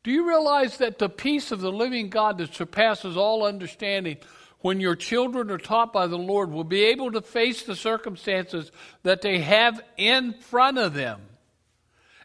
Do 0.03 0.11
you 0.11 0.27
realize 0.27 0.77
that 0.79 0.99
the 0.99 1.07
peace 1.07 1.53
of 1.53 1.61
the 1.61 1.71
living 1.71 2.09
God 2.09 2.37
that 2.39 2.53
surpasses 2.53 3.15
all 3.15 3.45
understanding, 3.45 4.17
when 4.59 4.81
your 4.81 4.95
children 4.97 5.49
are 5.51 5.57
taught 5.57 5.93
by 5.93 6.07
the 6.07 6.17
Lord, 6.17 6.51
will 6.51 6.65
be 6.65 6.83
able 6.83 7.13
to 7.13 7.21
face 7.21 7.63
the 7.63 7.77
circumstances 7.77 8.73
that 9.03 9.21
they 9.21 9.39
have 9.39 9.81
in 9.95 10.33
front 10.33 10.77
of 10.77 10.93
them 10.93 11.21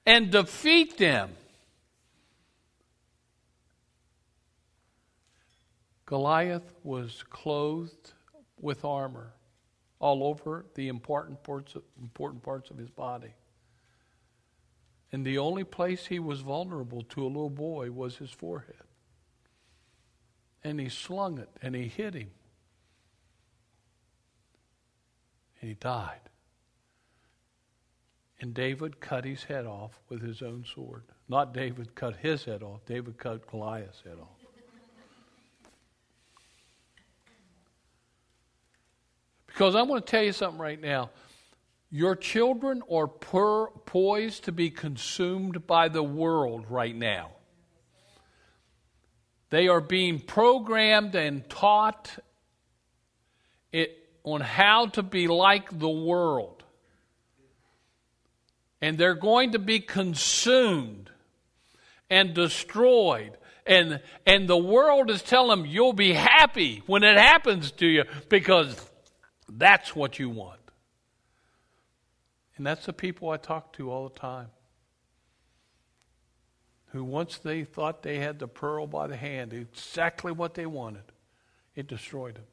and 0.04 0.32
defeat 0.32 0.98
them? 0.98 1.30
Goliath 6.06 6.72
was 6.82 7.24
clothed 7.30 8.12
with 8.60 8.84
armor 8.84 9.32
all 9.98 10.24
over 10.24 10.66
the 10.74 10.88
important 10.88 11.42
parts 11.42 11.74
of, 11.74 11.82
important 12.00 12.42
parts 12.42 12.70
of 12.70 12.76
his 12.76 12.90
body. 12.90 13.32
And 15.12 15.24
the 15.24 15.38
only 15.38 15.64
place 15.64 16.06
he 16.06 16.18
was 16.18 16.40
vulnerable 16.40 17.02
to 17.02 17.24
a 17.24 17.28
little 17.28 17.48
boy 17.48 17.90
was 17.90 18.16
his 18.16 18.30
forehead. 18.30 18.74
And 20.62 20.80
he 20.80 20.88
slung 20.88 21.38
it 21.38 21.48
and 21.62 21.74
he 21.74 21.88
hit 21.88 22.14
him. 22.14 22.30
And 25.60 25.68
he 25.70 25.74
died. 25.74 26.20
And 28.40 28.52
David 28.52 29.00
cut 29.00 29.24
his 29.24 29.44
head 29.44 29.64
off 29.64 30.00
with 30.08 30.20
his 30.20 30.42
own 30.42 30.64
sword. 30.64 31.04
Not 31.28 31.54
David 31.54 31.94
cut 31.94 32.16
his 32.16 32.44
head 32.44 32.62
off, 32.62 32.84
David 32.84 33.16
cut 33.16 33.46
Goliath's 33.46 34.02
head 34.02 34.18
off. 34.20 34.43
Because 39.54 39.76
I 39.76 39.82
want 39.82 40.04
to 40.04 40.10
tell 40.10 40.24
you 40.24 40.32
something 40.32 40.60
right 40.60 40.80
now. 40.80 41.10
Your 41.88 42.16
children 42.16 42.82
are 42.90 43.06
per, 43.06 43.68
poised 43.68 44.46
to 44.46 44.52
be 44.52 44.68
consumed 44.68 45.64
by 45.64 45.86
the 45.86 46.02
world 46.02 46.66
right 46.68 46.94
now. 46.94 47.30
They 49.50 49.68
are 49.68 49.80
being 49.80 50.18
programmed 50.18 51.14
and 51.14 51.48
taught 51.48 52.10
it, 53.70 53.96
on 54.24 54.40
how 54.40 54.86
to 54.86 55.04
be 55.04 55.28
like 55.28 55.78
the 55.78 55.88
world. 55.88 56.64
And 58.82 58.98
they're 58.98 59.14
going 59.14 59.52
to 59.52 59.60
be 59.60 59.78
consumed 59.78 61.10
and 62.10 62.34
destroyed. 62.34 63.38
And, 63.64 64.00
and 64.26 64.48
the 64.48 64.56
world 64.56 65.10
is 65.10 65.22
telling 65.22 65.62
them 65.62 65.70
you'll 65.70 65.92
be 65.92 66.12
happy 66.12 66.82
when 66.86 67.04
it 67.04 67.16
happens 67.16 67.70
to 67.70 67.86
you 67.86 68.02
because 68.28 68.74
that's 69.48 69.94
what 69.94 70.18
you 70.18 70.30
want. 70.30 70.60
And 72.56 72.66
that's 72.66 72.86
the 72.86 72.92
people 72.92 73.30
I 73.30 73.36
talk 73.36 73.72
to 73.74 73.90
all 73.90 74.08
the 74.08 74.18
time. 74.18 74.48
Who 76.92 77.02
once 77.02 77.38
they 77.38 77.64
thought 77.64 78.02
they 78.02 78.18
had 78.18 78.38
the 78.38 78.46
pearl 78.46 78.86
by 78.86 79.08
the 79.08 79.16
hand, 79.16 79.52
exactly 79.52 80.30
what 80.30 80.54
they 80.54 80.66
wanted, 80.66 81.02
it 81.74 81.88
destroyed 81.88 82.36
them. 82.36 82.44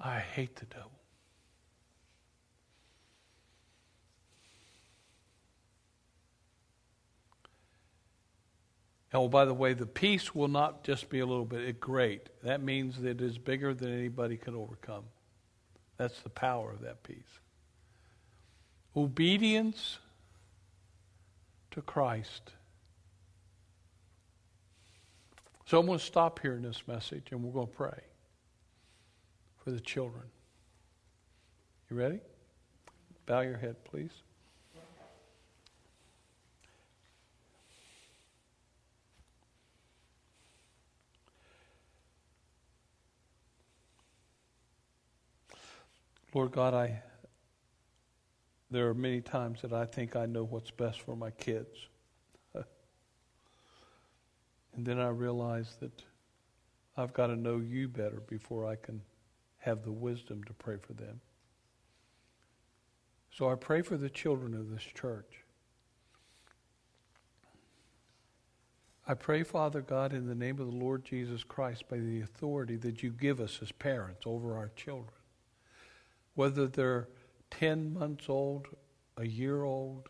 I 0.00 0.18
hate 0.18 0.56
the 0.56 0.66
devil. 0.66 0.95
Oh, 9.16 9.28
by 9.28 9.46
the 9.46 9.54
way, 9.54 9.72
the 9.72 9.86
peace 9.86 10.34
will 10.34 10.48
not 10.48 10.84
just 10.84 11.08
be 11.08 11.20
a 11.20 11.26
little 11.26 11.46
bit 11.46 11.80
great. 11.80 12.28
That 12.42 12.62
means 12.62 13.00
that 13.00 13.08
it 13.08 13.20
is 13.22 13.38
bigger 13.38 13.72
than 13.72 13.90
anybody 13.90 14.36
can 14.36 14.54
overcome. 14.54 15.04
That's 15.96 16.20
the 16.20 16.28
power 16.28 16.70
of 16.70 16.82
that 16.82 17.02
peace. 17.02 17.40
Obedience 18.94 19.98
to 21.70 21.80
Christ. 21.80 22.52
So 25.64 25.80
I'm 25.80 25.86
going 25.86 25.98
to 25.98 26.04
stop 26.04 26.40
here 26.40 26.52
in 26.52 26.62
this 26.62 26.82
message 26.86 27.28
and 27.30 27.42
we're 27.42 27.52
going 27.52 27.68
to 27.68 27.72
pray 27.72 28.00
for 29.64 29.70
the 29.70 29.80
children. 29.80 30.24
You 31.90 31.96
ready? 31.96 32.20
Bow 33.24 33.40
your 33.40 33.56
head, 33.56 33.76
please. 33.84 34.12
Lord 46.36 46.52
God, 46.52 46.74
I 46.74 47.00
there 48.70 48.88
are 48.88 48.94
many 48.94 49.22
times 49.22 49.62
that 49.62 49.72
I 49.72 49.86
think 49.86 50.16
I 50.16 50.26
know 50.26 50.44
what's 50.44 50.70
best 50.70 51.00
for 51.00 51.16
my 51.16 51.30
kids. 51.30 51.88
and 52.54 52.66
then 54.76 54.98
I 54.98 55.08
realize 55.08 55.78
that 55.80 56.02
I've 56.94 57.14
got 57.14 57.28
to 57.28 57.36
know 57.36 57.56
you 57.56 57.88
better 57.88 58.20
before 58.28 58.66
I 58.66 58.76
can 58.76 59.00
have 59.60 59.82
the 59.82 59.92
wisdom 59.92 60.44
to 60.44 60.52
pray 60.52 60.76
for 60.76 60.92
them. 60.92 61.22
So 63.30 63.48
I 63.48 63.54
pray 63.54 63.80
for 63.80 63.96
the 63.96 64.10
children 64.10 64.52
of 64.52 64.68
this 64.68 64.82
church. 64.82 65.42
I 69.08 69.14
pray, 69.14 69.42
Father 69.42 69.80
God, 69.80 70.12
in 70.12 70.26
the 70.26 70.34
name 70.34 70.60
of 70.60 70.66
the 70.66 70.76
Lord 70.76 71.02
Jesus 71.02 71.42
Christ, 71.42 71.88
by 71.88 71.96
the 71.96 72.20
authority 72.20 72.76
that 72.76 73.02
you 73.02 73.08
give 73.08 73.40
us 73.40 73.58
as 73.62 73.72
parents 73.72 74.24
over 74.26 74.58
our 74.58 74.70
children, 74.76 75.15
whether 76.36 76.68
they're 76.68 77.08
10 77.50 77.92
months 77.92 78.28
old, 78.28 78.68
a 79.16 79.26
year 79.26 79.64
old, 79.64 80.08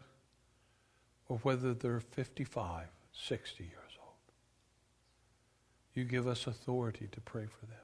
or 1.29 1.39
whether 1.39 1.73
they're 1.73 2.01
55, 2.01 2.89
60 3.13 3.65
years 3.65 3.73
old. 3.99 4.13
You 5.95 6.05
give 6.05 6.27
us 6.27 6.47
authority 6.47 7.09
to 7.13 7.21
pray 7.21 7.47
for 7.47 7.67
them. 7.67 7.79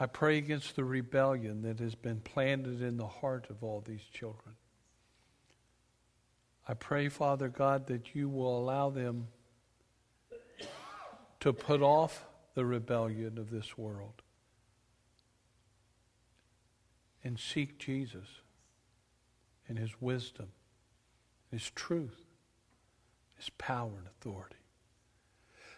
I 0.00 0.06
pray 0.06 0.38
against 0.38 0.74
the 0.74 0.84
rebellion 0.84 1.62
that 1.62 1.78
has 1.78 1.94
been 1.94 2.20
planted 2.20 2.82
in 2.82 2.96
the 2.96 3.06
heart 3.06 3.46
of 3.50 3.62
all 3.62 3.82
these 3.86 4.02
children. 4.12 4.56
I 6.66 6.74
pray, 6.74 7.08
Father 7.08 7.48
God, 7.48 7.86
that 7.88 8.14
you 8.14 8.28
will 8.28 8.58
allow 8.58 8.90
them 8.90 9.28
to 11.40 11.52
put 11.52 11.82
off 11.82 12.24
the 12.54 12.64
rebellion 12.64 13.36
of 13.36 13.50
this 13.50 13.76
world 13.76 14.22
and 17.24 17.38
seek 17.38 17.78
Jesus 17.78 18.26
and 19.68 19.78
his 19.78 20.00
wisdom, 20.00 20.48
his 21.50 21.70
truth, 21.70 22.26
his 23.36 23.50
power 23.50 23.92
and 23.98 24.06
authority. 24.06 24.56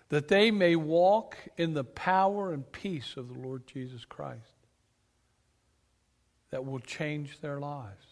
That 0.08 0.28
they 0.28 0.50
may 0.50 0.76
walk 0.76 1.36
in 1.56 1.74
the 1.74 1.84
power 1.84 2.52
and 2.52 2.70
peace 2.70 3.16
of 3.16 3.28
the 3.28 3.38
Lord 3.38 3.66
Jesus 3.66 4.04
Christ 4.04 4.54
that 6.50 6.64
will 6.64 6.78
change 6.78 7.40
their 7.40 7.58
lives. 7.58 8.06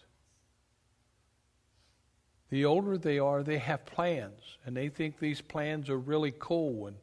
The 2.51 2.65
older 2.65 2.99
they 2.99 3.19
are, 3.19 3.43
they 3.43 3.59
have 3.59 3.87
plans, 3.87 4.59
and 4.67 4.77
they 4.77 4.89
think 4.89 5.19
these 5.19 5.41
plans 5.41 5.89
are 5.89 5.99
really 5.99 6.35
cool, 6.39 6.87
and 6.87 6.97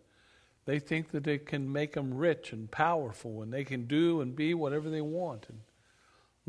they 0.66 0.80
think 0.80 1.12
that 1.12 1.26
it 1.26 1.48
can 1.48 1.72
make 1.72 1.94
them 1.94 2.14
rich 2.14 2.52
and 2.52 2.70
powerful, 2.70 3.42
and 3.42 3.52
they 3.52 3.64
can 3.64 3.86
do 3.86 4.22
and 4.22 4.36
be 4.36 4.54
whatever 4.54 4.90
they 4.90 5.02
want. 5.02 5.48
And 5.50 5.62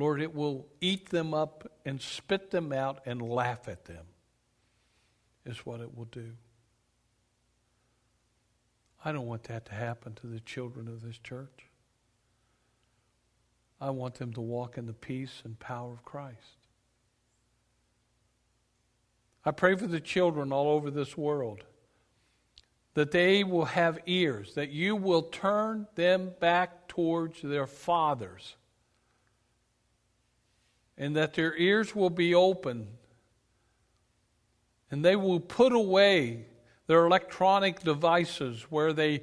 Lord, 0.00 0.22
it 0.22 0.34
will 0.34 0.66
eat 0.80 1.10
them 1.10 1.34
up 1.34 1.70
and 1.84 2.00
spit 2.00 2.50
them 2.50 2.72
out 2.72 3.02
and 3.04 3.20
laugh 3.20 3.68
at 3.68 3.84
them, 3.84 4.04
is 5.44 5.58
what 5.66 5.80
it 5.80 5.96
will 5.96 6.06
do. 6.06 6.32
I 9.04 9.12
don't 9.12 9.26
want 9.26 9.44
that 9.44 9.66
to 9.66 9.74
happen 9.74 10.14
to 10.14 10.26
the 10.26 10.40
children 10.40 10.88
of 10.88 11.02
this 11.02 11.18
church. 11.18 11.66
I 13.80 13.90
want 13.90 14.14
them 14.14 14.32
to 14.34 14.40
walk 14.40 14.78
in 14.78 14.86
the 14.86 14.92
peace 14.94 15.42
and 15.44 15.58
power 15.58 15.92
of 15.92 16.04
Christ. 16.04 16.56
I 19.44 19.50
pray 19.50 19.74
for 19.74 19.86
the 19.86 20.00
children 20.00 20.52
all 20.52 20.68
over 20.68 20.90
this 20.90 21.16
world 21.16 21.64
that 22.94 23.10
they 23.10 23.44
will 23.44 23.66
have 23.66 23.98
ears, 24.06 24.54
that 24.54 24.70
you 24.70 24.96
will 24.96 25.22
turn 25.22 25.86
them 25.94 26.32
back 26.40 26.88
towards 26.88 27.40
their 27.40 27.66
fathers 27.66 28.56
and 31.00 31.16
that 31.16 31.32
their 31.32 31.56
ears 31.56 31.96
will 31.96 32.10
be 32.10 32.34
open 32.34 32.86
and 34.90 35.02
they 35.02 35.16
will 35.16 35.40
put 35.40 35.72
away 35.72 36.44
their 36.86 37.06
electronic 37.06 37.80
devices 37.80 38.66
where 38.68 38.92
they, 38.92 39.22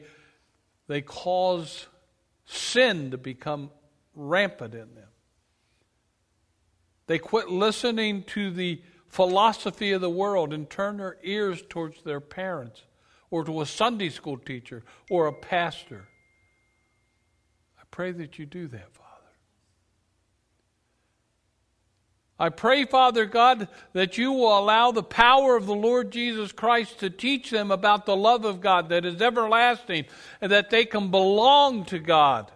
they 0.87 1.01
cause 1.01 1.85
sin 2.45 3.11
to 3.11 3.17
become 3.17 3.69
rampant 4.15 4.73
in 4.73 4.95
them. 4.95 5.09
They 7.05 7.19
quit 7.19 7.49
listening 7.49 8.23
to 8.23 8.49
the 8.49 8.81
philosophy 9.07 9.91
of 9.91 10.01
the 10.01 10.09
world 10.09 10.53
and 10.53 10.67
turn 10.67 10.97
their 10.97 11.17
ears 11.21 11.61
towards 11.69 12.01
their 12.01 12.21
parents 12.21 12.81
or 13.29 13.43
to 13.43 13.61
a 13.61 13.67
Sunday 13.67 14.09
school 14.09 14.37
teacher 14.37 14.83
or 15.11 15.27
a 15.27 15.33
pastor. 15.33 16.07
I 17.79 17.83
pray 17.91 18.13
that 18.13 18.39
you 18.39 18.47
do 18.47 18.67
that, 18.69 18.93
Father. 18.93 19.06
I 22.39 22.49
pray, 22.49 22.85
Father 22.85 23.25
God, 23.25 23.67
that 23.93 24.17
you 24.17 24.31
will 24.31 24.57
allow 24.57 24.91
the 24.91 25.01
power 25.01 25.55
of 25.55 25.65
the 25.65 25.73
Lord 25.73 26.11
Jesus 26.11 26.51
Christ 26.51 26.99
to 26.99 27.09
teach 27.09 27.49
them 27.49 27.71
about 27.71 28.05
the 28.05 28.15
love 28.15 28.45
of 28.45 28.61
God 28.61 28.89
that 28.89 29.05
is 29.05 29.21
everlasting 29.21 30.05
and 30.39 30.51
that 30.51 30.69
they 30.69 30.85
can 30.85 31.09
belong 31.09 31.85
to 31.85 31.97
God. 31.97 32.51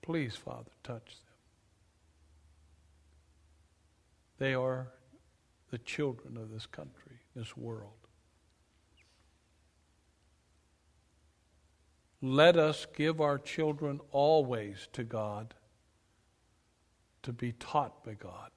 Please, 0.00 0.34
Father, 0.34 0.70
touch 0.82 1.04
them. 1.04 1.34
They 4.38 4.54
are 4.54 4.88
the 5.70 5.78
children 5.78 6.38
of 6.38 6.50
this 6.50 6.64
country, 6.64 7.18
this 7.36 7.54
world. 7.54 7.92
Let 12.22 12.56
us 12.56 12.86
give 12.96 13.20
our 13.20 13.36
children 13.36 14.00
always 14.10 14.88
to 14.94 15.04
God 15.04 15.52
to 17.28 17.32
be 17.34 17.52
taught 17.52 18.02
by 18.06 18.14
God. 18.14 18.50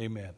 Amen. 0.00 0.30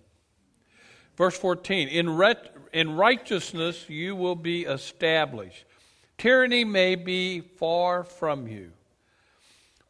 Verse 1.15 1.37
14 1.37 1.89
in, 1.89 2.17
ret- 2.17 2.57
in 2.73 2.97
righteousness 2.97 3.91
you 3.91 4.17
will 4.17 4.37
be 4.37 4.63
established. 4.63 5.67
Tyranny 6.17 6.65
may 6.65 6.95
be 6.95 7.41
far 7.41 8.05
from 8.05 8.49
you. 8.49 8.73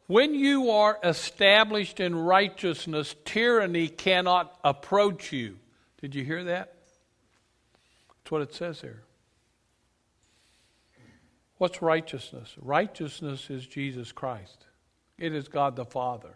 When 0.07 0.35
you 0.35 0.71
are 0.71 0.99
established 1.05 2.01
in 2.01 2.13
righteousness, 2.13 3.15
tyranny 3.23 3.87
cannot 3.87 4.59
approach 4.61 5.31
you. 5.31 5.57
Did 6.01 6.15
you 6.15 6.25
hear 6.25 6.43
that? 6.43 6.73
That's 8.09 8.31
what 8.31 8.41
it 8.41 8.53
says 8.53 8.81
here. 8.81 9.03
What's 11.63 11.81
righteousness? 11.81 12.53
Righteousness 12.61 13.49
is 13.49 13.65
Jesus 13.65 14.11
Christ, 14.11 14.65
it 15.17 15.33
is 15.33 15.47
God 15.47 15.77
the 15.77 15.85
Father. 15.85 16.35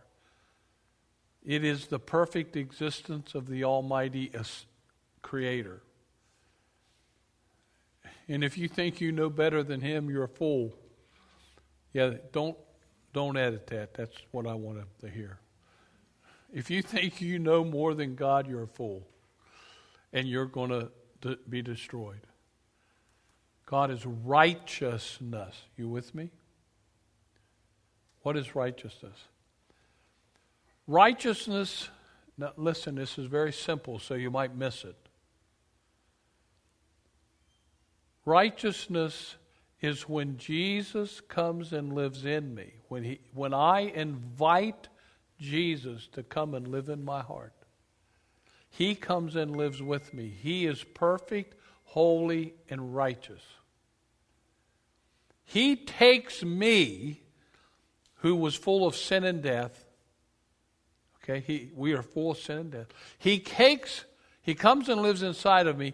It 1.46 1.66
is 1.66 1.88
the 1.88 2.00
perfect 2.00 2.56
existence 2.56 3.36
of 3.36 3.46
the 3.46 3.66
Almighty 3.66 4.32
Creator. 5.22 5.82
And 8.30 8.42
if 8.42 8.58
you 8.58 8.70
think 8.70 9.02
you 9.02 9.12
know 9.12 9.30
better 9.30 9.64
than 9.64 9.82
Him, 9.82 10.10
you're 10.10 10.24
a 10.24 10.30
fool. 10.30 10.74
Yeah, 11.92 12.14
don't 12.32 12.56
don't 13.12 13.36
edit 13.36 13.68
that. 13.68 13.96
That's 13.96 14.16
what 14.32 14.48
I 14.48 14.54
want 14.54 14.80
to 15.02 15.10
hear. 15.10 15.42
If 16.54 16.70
you 16.70 16.82
think 16.82 17.20
you 17.20 17.38
know 17.38 17.66
more 17.66 17.94
than 17.94 18.16
God, 18.16 18.48
you're 18.48 18.64
a 18.64 18.68
fool, 18.68 19.06
and 20.14 20.26
you're 20.26 20.46
going 20.46 20.70
to 20.70 21.38
be 21.50 21.62
destroyed. 21.62 22.22
God 23.68 23.92
is 23.92 24.06
righteousness. 24.06 25.56
You 25.76 25.88
with 25.90 26.16
me? 26.16 26.32
What 28.24 28.36
is 28.36 28.56
righteousness? 28.56 29.18
Righteousness, 30.88 31.90
now 32.38 32.54
listen, 32.56 32.96
this 32.96 33.18
is 33.18 33.28
very 33.28 33.52
simple, 33.52 34.00
so 34.00 34.16
you 34.16 34.32
might 34.32 34.56
miss 34.56 34.86
it. 34.86 34.96
Righteousness 38.26 39.36
is 39.82 40.10
when 40.10 40.38
Jesus 40.38 41.22
comes 41.22 41.74
and 41.74 41.94
lives 41.94 42.26
in 42.26 42.56
me. 42.56 42.74
When, 42.88 43.04
he, 43.04 43.20
when 43.34 43.54
I 43.54 43.82
invite 43.82 44.88
Jesus 45.40 46.08
to 46.14 46.24
come 46.24 46.54
and 46.54 46.68
live 46.68 46.90
in 46.90 47.04
my 47.04 47.22
heart, 47.22 47.54
He 48.70 48.96
comes 48.96 49.36
and 49.36 49.56
lives 49.56 49.82
with 49.82 50.14
me. 50.14 50.30
He 50.42 50.66
is 50.66 50.84
perfect, 50.84 51.56
holy, 51.88 52.54
and 52.70 52.96
righteous. 52.96 53.42
He 55.44 55.76
takes 55.78 56.44
me, 56.44 57.22
who 58.16 58.36
was 58.36 58.56
full 58.56 58.86
of 58.86 58.96
sin 58.96 59.24
and 59.24 59.42
death. 59.42 59.86
Okay, 61.24 61.40
he, 61.40 61.72
we 61.74 61.94
are 61.94 62.02
full 62.02 62.32
of 62.32 62.38
sin 62.38 62.58
and 62.58 62.72
death. 62.72 62.88
He 63.18 63.40
takes, 63.40 64.04
he 64.42 64.54
comes 64.54 64.90
and 64.90 65.02
lives 65.02 65.24
inside 65.24 65.68
of 65.68 65.78
me, 65.78 65.94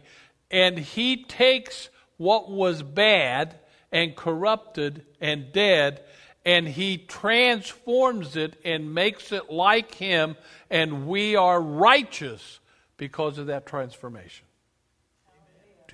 and 0.50 0.78
he 0.78 1.24
takes 1.24 1.90
what 2.18 2.50
was 2.50 2.82
bad 2.82 3.60
and 3.92 4.16
corrupted 4.16 5.06
and 5.22 5.52
dead, 5.52 6.04
and 6.44 6.68
he 6.68 6.98
transforms 6.98 8.36
it 8.36 8.60
and 8.66 8.94
makes 8.96 9.32
it 9.32 9.52
like 9.52 9.94
him, 9.96 10.36
and 10.72 11.08
we 11.08 11.36
are 11.36 11.62
righteous 11.62 12.60
because 12.98 13.38
of 13.38 13.48
that 13.48 13.68
transformation. 13.68 14.46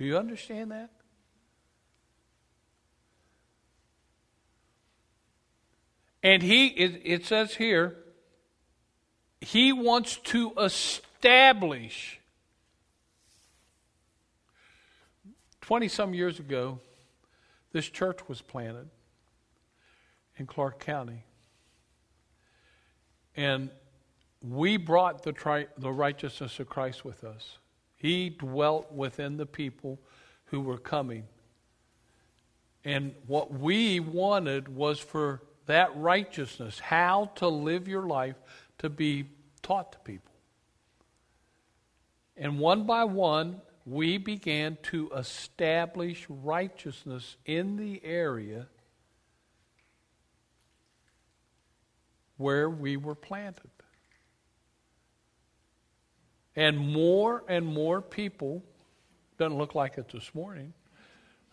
Do 0.00 0.06
you 0.06 0.16
understand 0.16 0.70
that? 0.70 0.88
And 6.22 6.42
he, 6.42 6.68
it, 6.68 7.02
it 7.04 7.26
says 7.26 7.56
here, 7.56 7.98
he 9.42 9.74
wants 9.74 10.16
to 10.16 10.54
establish. 10.58 12.18
20 15.60 15.88
some 15.88 16.14
years 16.14 16.38
ago, 16.38 16.78
this 17.72 17.86
church 17.90 18.20
was 18.26 18.40
planted 18.40 18.88
in 20.38 20.46
Clark 20.46 20.82
County. 20.82 21.24
And 23.36 23.68
we 24.42 24.78
brought 24.78 25.24
the, 25.24 25.32
tri- 25.32 25.66
the 25.76 25.92
righteousness 25.92 26.58
of 26.58 26.70
Christ 26.70 27.04
with 27.04 27.22
us. 27.22 27.58
He 28.00 28.30
dwelt 28.30 28.90
within 28.90 29.36
the 29.36 29.44
people 29.44 30.00
who 30.46 30.62
were 30.62 30.78
coming. 30.78 31.24
And 32.82 33.14
what 33.26 33.52
we 33.52 34.00
wanted 34.00 34.74
was 34.74 34.98
for 34.98 35.42
that 35.66 35.94
righteousness, 35.94 36.80
how 36.80 37.26
to 37.36 37.46
live 37.46 37.86
your 37.86 38.06
life, 38.06 38.36
to 38.78 38.88
be 38.88 39.28
taught 39.60 39.92
to 39.92 39.98
people. 39.98 40.32
And 42.38 42.58
one 42.58 42.86
by 42.86 43.04
one, 43.04 43.60
we 43.84 44.16
began 44.16 44.78
to 44.84 45.10
establish 45.14 46.24
righteousness 46.30 47.36
in 47.44 47.76
the 47.76 48.00
area 48.02 48.66
where 52.38 52.70
we 52.70 52.96
were 52.96 53.14
planted. 53.14 53.70
And 56.60 56.78
more 56.78 57.42
and 57.48 57.64
more 57.64 58.02
people, 58.02 58.62
doesn't 59.38 59.56
look 59.56 59.74
like 59.74 59.96
it 59.96 60.10
this 60.12 60.34
morning, 60.34 60.74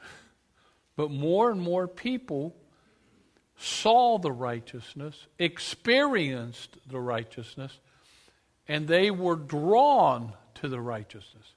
but 0.98 1.12
more 1.12 1.50
and 1.50 1.62
more 1.62 1.88
people 1.88 2.54
saw 3.58 4.18
the 4.18 4.34
righteousness, 4.34 5.28
experienced 5.40 6.76
the 6.90 7.00
righteousness, 7.00 7.80
and 8.68 8.86
they 8.86 9.10
were 9.10 9.38
drawn 9.38 10.34
to 10.56 10.68
the 10.68 10.82
righteousness. 10.82 11.54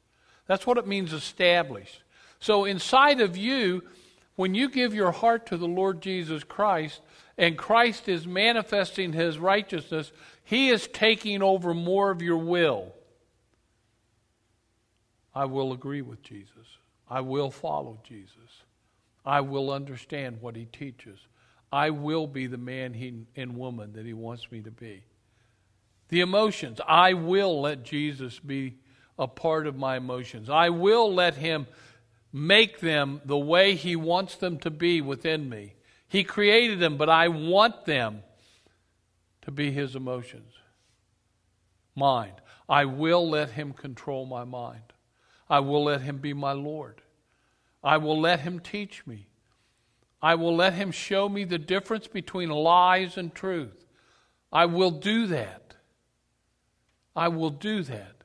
That's 0.47 0.65
what 0.65 0.79
it 0.79 0.87
means 0.87 1.13
established. 1.13 2.05
So 2.39 2.67
inside 2.67 3.21
of 3.21 3.37
you, 3.37 3.83
when 4.37 4.55
you 4.55 4.71
give 4.71 4.95
your 4.95 5.11
heart 5.11 5.47
to 5.47 5.57
the 5.57 5.67
Lord 5.67 6.01
Jesus 6.03 6.45
Christ, 6.45 7.01
and 7.37 7.59
Christ 7.59 8.09
is 8.09 8.29
manifesting 8.29 9.13
his 9.13 9.41
righteousness, 9.41 10.13
he 10.45 10.69
is 10.69 10.87
taking 10.87 11.43
over 11.43 11.75
more 11.75 12.13
of 12.13 12.23
your 12.23 12.39
will. 12.39 12.95
I 15.35 15.45
will 15.45 15.73
agree 15.73 16.03
with 16.03 16.23
Jesus. 16.23 16.79
I 17.09 17.21
will 17.21 17.51
follow 17.51 18.01
Jesus. 18.03 18.64
I 19.25 19.40
will 19.40 19.71
understand 19.71 20.40
what 20.40 20.57
he 20.57 20.64
teaches. 20.66 21.19
I 21.73 21.90
will 21.90 22.27
be 22.27 22.47
the 22.47 22.59
man 22.59 22.95
he, 22.95 23.27
and 23.37 23.57
woman 23.57 23.93
that 23.93 24.07
he 24.07 24.12
wants 24.12 24.51
me 24.51 24.61
to 24.62 24.71
be. 24.71 25.05
The 26.09 26.21
emotions, 26.21 26.81
I 26.87 27.14
will 27.14 27.61
let 27.61 27.85
Jesus 27.85 28.40
be 28.40 28.79
a 29.19 29.29
part 29.29 29.66
of 29.66 29.77
my 29.77 29.97
emotions. 29.97 30.51
I 30.51 30.71
will 30.71 31.12
let 31.14 31.35
him 31.35 31.66
make 32.33 32.81
them 32.81 33.21
the 33.25 33.38
way 33.38 33.75
he 33.75 33.95
wants 33.95 34.37
them 34.37 34.59
to 34.59 34.71
be 34.71 35.01
within 35.01 35.49
me. 35.49 35.75
He 36.09 36.25
created 36.25 36.81
them, 36.81 36.97
but 36.97 37.09
I 37.09 37.29
want 37.29 37.85
them 37.85 38.23
to 39.43 39.51
be 39.53 39.71
his 39.71 39.95
emotions. 39.95 40.53
Mind. 41.95 42.33
I 42.69 42.85
will 42.85 43.29
let 43.29 43.51
him 43.51 43.73
control 43.73 44.27
my 44.27 44.45
mind. 44.45 44.93
I 45.51 45.59
will 45.59 45.85
let 45.85 46.03
him 46.03 46.19
be 46.19 46.33
my 46.33 46.53
Lord. 46.53 47.03
I 47.83 47.97
will 47.97 48.19
let 48.19 48.41
him 48.41 48.61
teach 48.61 49.05
me. 49.07 49.27
I 50.23 50.37
will 50.37 50.55
let 50.55 50.75
him 50.75 50.93
show 50.93 51.29
me 51.29 51.45
the 51.45 51.59
difference 51.59 52.07
between 52.07 52.51
lies 52.51 53.19
and 53.19 53.35
truth. 53.35 53.85
I 54.53 54.67
will 54.67 54.93
do 54.93 55.27
that. 55.27 55.75
I 57.17 57.29
will 57.29 57.51
do 57.51 57.83
that. 57.83 58.19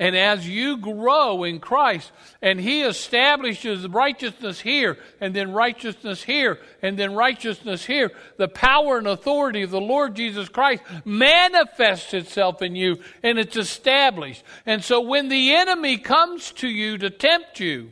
And 0.00 0.16
as 0.16 0.48
you 0.48 0.76
grow 0.76 1.42
in 1.42 1.58
Christ 1.58 2.12
and 2.40 2.60
He 2.60 2.82
establishes 2.82 3.86
righteousness 3.88 4.60
here 4.60 4.96
and 5.20 5.34
then 5.34 5.52
righteousness 5.52 6.22
here 6.22 6.60
and 6.82 6.96
then 6.96 7.14
righteousness 7.14 7.84
here, 7.84 8.12
the 8.36 8.46
power 8.46 8.98
and 8.98 9.08
authority 9.08 9.62
of 9.62 9.70
the 9.70 9.80
Lord 9.80 10.14
Jesus 10.14 10.48
Christ 10.48 10.84
manifests 11.04 12.14
itself 12.14 12.62
in 12.62 12.76
you 12.76 12.98
and 13.24 13.38
it's 13.38 13.56
established. 13.56 14.44
And 14.66 14.84
so 14.84 15.00
when 15.00 15.28
the 15.28 15.54
enemy 15.54 15.98
comes 15.98 16.52
to 16.52 16.68
you 16.68 16.98
to 16.98 17.10
tempt 17.10 17.58
you, 17.58 17.90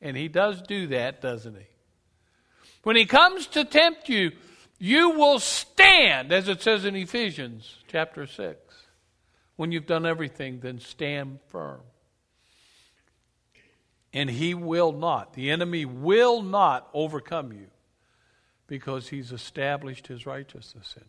and 0.00 0.16
he 0.16 0.26
does 0.26 0.60
do 0.62 0.88
that, 0.88 1.22
doesn't 1.22 1.54
he? 1.54 1.66
When 2.82 2.96
he 2.96 3.06
comes 3.06 3.46
to 3.48 3.64
tempt 3.64 4.08
you, 4.08 4.32
you 4.80 5.10
will 5.10 5.38
stand, 5.38 6.32
as 6.32 6.48
it 6.48 6.60
says 6.60 6.84
in 6.84 6.96
Ephesians 6.96 7.76
chapter 7.86 8.26
6. 8.26 8.58
When 9.56 9.72
you've 9.72 9.86
done 9.86 10.06
everything, 10.06 10.60
then 10.60 10.80
stand 10.80 11.40
firm. 11.48 11.80
And 14.12 14.28
he 14.28 14.54
will 14.54 14.92
not, 14.92 15.32
the 15.34 15.50
enemy 15.50 15.84
will 15.84 16.42
not 16.42 16.88
overcome 16.92 17.52
you 17.52 17.68
because 18.66 19.08
he's 19.08 19.32
established 19.32 20.06
his 20.06 20.26
righteousness 20.26 20.94
in 20.96 21.04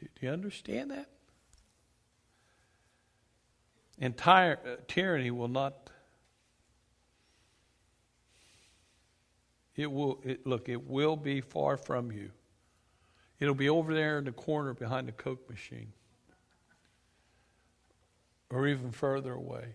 you. 0.00 0.08
Do 0.20 0.26
you 0.26 0.32
understand 0.32 0.92
that? 0.92 1.08
And 4.00 4.14
uh, 4.24 4.54
tyranny 4.86 5.32
will 5.32 5.48
not 5.48 5.90
It 9.78 9.92
will, 9.92 10.18
it, 10.24 10.44
look, 10.44 10.68
it 10.68 10.88
will 10.88 11.14
be 11.14 11.40
far 11.40 11.76
from 11.76 12.10
you. 12.10 12.32
It'll 13.40 13.54
be 13.54 13.68
over 13.68 13.94
there 13.94 14.18
in 14.18 14.24
the 14.24 14.32
corner 14.32 14.74
behind 14.74 15.08
the 15.08 15.12
Coke 15.12 15.48
machine, 15.48 15.92
or 18.50 18.66
even 18.66 18.90
further 18.90 19.32
away. 19.32 19.74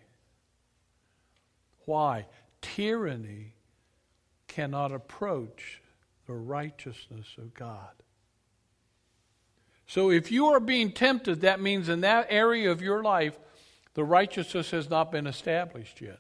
Why? 1.86 2.26
Tyranny 2.62 3.54
cannot 4.47 4.91
approach 4.91 5.82
the 6.28 6.34
righteousness 6.34 7.36
of 7.38 7.54
God. 7.54 7.91
So 9.86 10.10
if 10.10 10.32
you 10.32 10.47
are 10.47 10.60
being 10.60 10.91
tempted, 10.91 11.41
that 11.41 11.62
means 11.62 11.89
in 11.89 12.02
that 12.02 12.28
area 12.30 12.71
of 12.71 12.82
your 12.82 13.04
life, 13.04 13.38
the 13.93 14.04
righteousness 14.04 14.71
has 14.71 14.89
not 14.89 15.12
been 15.12 15.28
established 15.28 16.02
yet. 16.02 16.19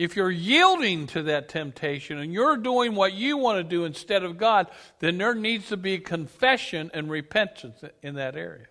If 0.00 0.16
you're 0.16 0.30
yielding 0.30 1.08
to 1.08 1.24
that 1.24 1.50
temptation 1.50 2.16
and 2.16 2.32
you're 2.32 2.56
doing 2.56 2.94
what 2.94 3.12
you 3.12 3.36
want 3.36 3.58
to 3.58 3.62
do 3.62 3.84
instead 3.84 4.24
of 4.24 4.38
God, 4.38 4.68
then 4.98 5.18
there 5.18 5.34
needs 5.34 5.68
to 5.68 5.76
be 5.76 5.98
confession 5.98 6.90
and 6.94 7.10
repentance 7.10 7.84
in 8.02 8.14
that 8.14 8.34
area. 8.34 8.68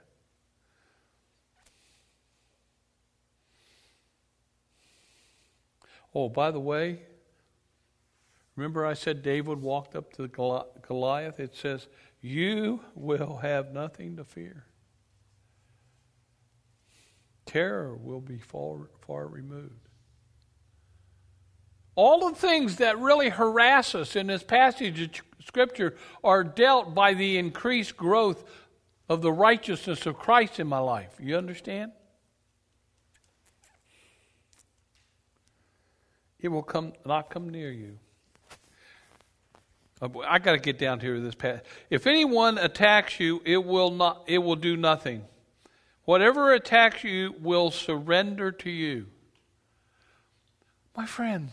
Oh, 6.16 6.30
by 6.30 6.50
the 6.50 6.60
way, 6.60 7.04
remember 8.56 8.84
I 8.84 8.96
said 8.96 9.22
David 9.22 9.62
walked 9.62 9.96
up 9.96 10.12
to 10.14 10.28
Goliath? 10.28 11.40
It 11.40 11.56
says, 11.56 11.88
You 12.22 12.80
will 12.96 13.38
have 13.44 13.72
nothing 13.72 14.18
to 14.18 14.24
fear. 14.24 14.66
Terror 17.46 17.96
will 17.96 18.20
be 18.20 18.40
far, 18.40 18.90
far 19.06 19.28
removed. 19.28 19.89
All 22.02 22.30
the 22.30 22.36
things 22.38 22.78
that 22.78 22.98
really 22.98 23.28
harass 23.28 23.94
us 23.94 24.16
in 24.16 24.28
this 24.28 24.42
passage 24.42 25.02
of 25.02 25.22
Scripture 25.46 25.98
are 26.24 26.46
dealt 26.46 26.96
by 26.96 27.14
the 27.14 27.38
increased 27.38 27.98
growth 27.98 28.50
of 29.10 29.22
the 29.22 29.34
righteousness 29.34 30.06
of 30.06 30.18
Christ 30.18 30.62
in 30.62 30.68
my 30.68 30.80
life. 30.80 31.10
You 31.20 31.36
understand? 31.36 31.92
It 36.40 36.48
will 36.48 36.64
come 36.64 36.94
not 37.06 37.30
come 37.30 37.50
near 37.50 37.70
you. 37.70 38.00
Uh, 40.02 40.08
I 40.26 40.40
got 40.40 40.54
to 40.54 40.60
get 40.60 40.80
down 40.80 41.00
to 41.00 41.20
this 41.20 41.36
path. 41.36 41.64
If 41.90 42.08
anyone 42.08 42.58
attacks 42.58 43.20
you, 43.20 43.42
it 43.44 43.66
will 43.66 43.92
not. 43.92 44.24
It 44.26 44.38
will 44.38 44.56
do 44.56 44.78
nothing. 44.78 45.26
Whatever 46.06 46.54
attacks 46.54 47.04
you 47.04 47.36
will 47.42 47.72
surrender 47.72 48.54
to 48.54 48.70
you. 48.70 49.08
My 50.96 51.06
friends, 51.06 51.52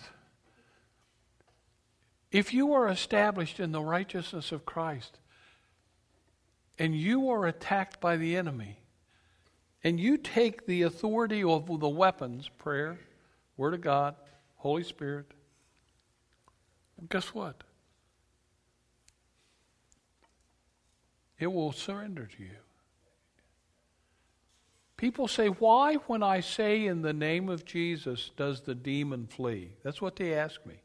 if 2.31 2.53
you 2.53 2.73
are 2.75 2.89
established 2.89 3.61
in 3.61 3.73
the 3.73 3.83
righteousness 3.83 4.53
of 4.53 4.67
Christ 4.67 5.19
and 6.79 6.95
you 6.95 7.31
are 7.31 7.47
attacked 7.47 8.01
by 8.01 8.17
the 8.17 8.37
enemy, 8.37 8.81
and 9.83 9.99
you 10.01 10.19
take 10.19 10.67
the 10.67 10.83
authority 10.83 11.43
of 11.43 11.67
the 11.81 11.89
weapons 11.89 12.51
prayer, 12.59 12.99
Word 13.57 13.75
of 13.75 13.81
God, 13.81 14.17
Holy 14.57 14.83
Spirit 14.83 15.27
guess 17.09 17.35
what? 17.35 17.63
It 21.39 21.49
will 21.49 21.73
surrender 21.73 22.27
to 22.27 22.43
you. 22.43 22.51
People 24.97 25.29
say, 25.29 25.49
Why, 25.49 25.95
when 26.07 26.23
I 26.23 26.41
say 26.41 26.87
in 26.87 27.03
the 27.03 27.13
name 27.13 27.51
of 27.51 27.67
Jesus, 27.67 28.31
does 28.37 28.63
the 28.63 28.75
demon 28.75 29.27
flee? 29.27 29.73
That's 29.83 30.01
what 30.01 30.17
they 30.17 30.33
ask 30.35 30.65
me. 30.65 30.77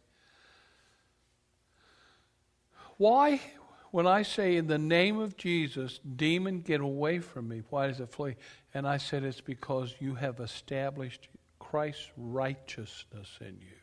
Why, 3.01 3.41
when 3.89 4.05
I 4.05 4.21
say 4.21 4.57
in 4.57 4.67
the 4.67 4.77
name 4.77 5.17
of 5.17 5.35
Jesus, 5.35 5.99
demon, 6.17 6.61
get 6.61 6.81
away 6.81 7.17
from 7.17 7.47
me, 7.47 7.63
why 7.71 7.87
does 7.87 7.99
it 7.99 8.11
flee? 8.11 8.35
And 8.75 8.87
I 8.87 8.97
said, 8.97 9.23
It's 9.23 9.41
because 9.41 9.95
you 9.99 10.13
have 10.13 10.39
established 10.39 11.27
Christ's 11.57 12.11
righteousness 12.15 13.39
in 13.41 13.57
you. 13.59 13.79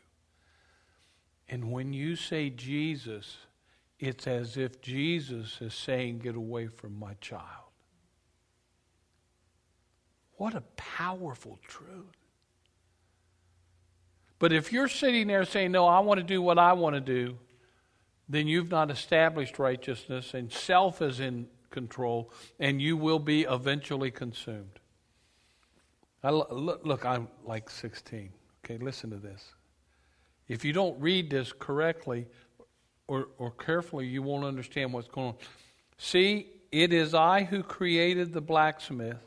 And 1.49 1.69
when 1.69 1.91
you 1.91 2.15
say 2.15 2.49
Jesus, 2.49 3.39
it's 3.99 4.25
as 4.25 4.55
if 4.55 4.79
Jesus 4.81 5.57
is 5.59 5.73
saying, 5.73 6.19
Get 6.19 6.35
away 6.35 6.67
from 6.67 6.97
my 6.97 7.15
child. 7.15 7.73
What 10.37 10.55
a 10.55 10.61
powerful 10.77 11.59
truth. 11.67 12.15
But 14.39 14.53
if 14.53 14.71
you're 14.71 14.87
sitting 14.87 15.27
there 15.27 15.43
saying, 15.43 15.73
No, 15.73 15.87
I 15.87 15.99
want 15.99 16.21
to 16.21 16.25
do 16.25 16.41
what 16.41 16.57
I 16.57 16.71
want 16.71 16.95
to 16.95 17.01
do, 17.01 17.37
then 18.29 18.47
you've 18.47 18.69
not 18.69 18.91
established 18.91 19.59
righteousness 19.59 20.33
and 20.33 20.51
self 20.51 21.01
is 21.01 21.19
in 21.19 21.47
control, 21.71 22.31
and 22.59 22.81
you 22.81 22.95
will 22.95 23.19
be 23.19 23.41
eventually 23.41 24.11
consumed. 24.11 24.79
I, 26.23 26.29
look, 26.31 26.81
look, 26.85 27.05
I'm 27.05 27.27
like 27.45 27.69
16. 27.69 28.29
Okay, 28.63 28.77
listen 28.77 29.09
to 29.09 29.17
this. 29.17 29.43
If 30.47 30.63
you 30.63 30.73
don't 30.73 30.99
read 30.99 31.29
this 31.29 31.53
correctly 31.53 32.27
or, 33.07 33.29
or 33.37 33.51
carefully, 33.51 34.07
you 34.07 34.21
won't 34.21 34.45
understand 34.45 34.93
what's 34.93 35.07
going 35.07 35.29
on. 35.29 35.35
See, 35.97 36.47
it 36.71 36.93
is 36.93 37.13
I 37.13 37.43
who 37.43 37.63
created 37.63 38.33
the 38.33 38.41
blacksmith 38.41 39.17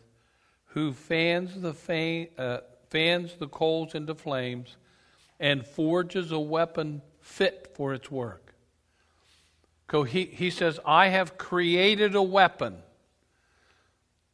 who 0.72 0.92
fans 0.92 1.60
the, 1.60 2.28
uh, 2.38 2.58
fans 2.88 3.34
the 3.38 3.48
coals 3.48 3.94
into 3.94 4.14
flames 4.14 4.76
and 5.38 5.66
forges 5.66 6.32
a 6.32 6.38
weapon 6.38 7.02
fit 7.20 7.72
for 7.74 7.92
its 7.92 8.10
work. 8.10 8.41
So 9.92 10.04
he, 10.04 10.24
he 10.24 10.48
says, 10.48 10.80
I 10.86 11.08
have 11.08 11.36
created 11.36 12.14
a 12.14 12.22
weapon 12.22 12.78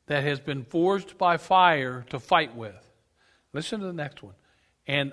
that 0.07 0.23
has 0.23 0.38
been 0.38 0.62
forged 0.62 1.18
by 1.18 1.37
fire 1.37 2.07
to 2.11 2.21
fight 2.21 2.55
with. 2.55 2.88
Listen 3.53 3.81
to 3.81 3.87
the 3.87 3.92
next 3.92 4.23
one. 4.23 4.35
And 4.87 5.12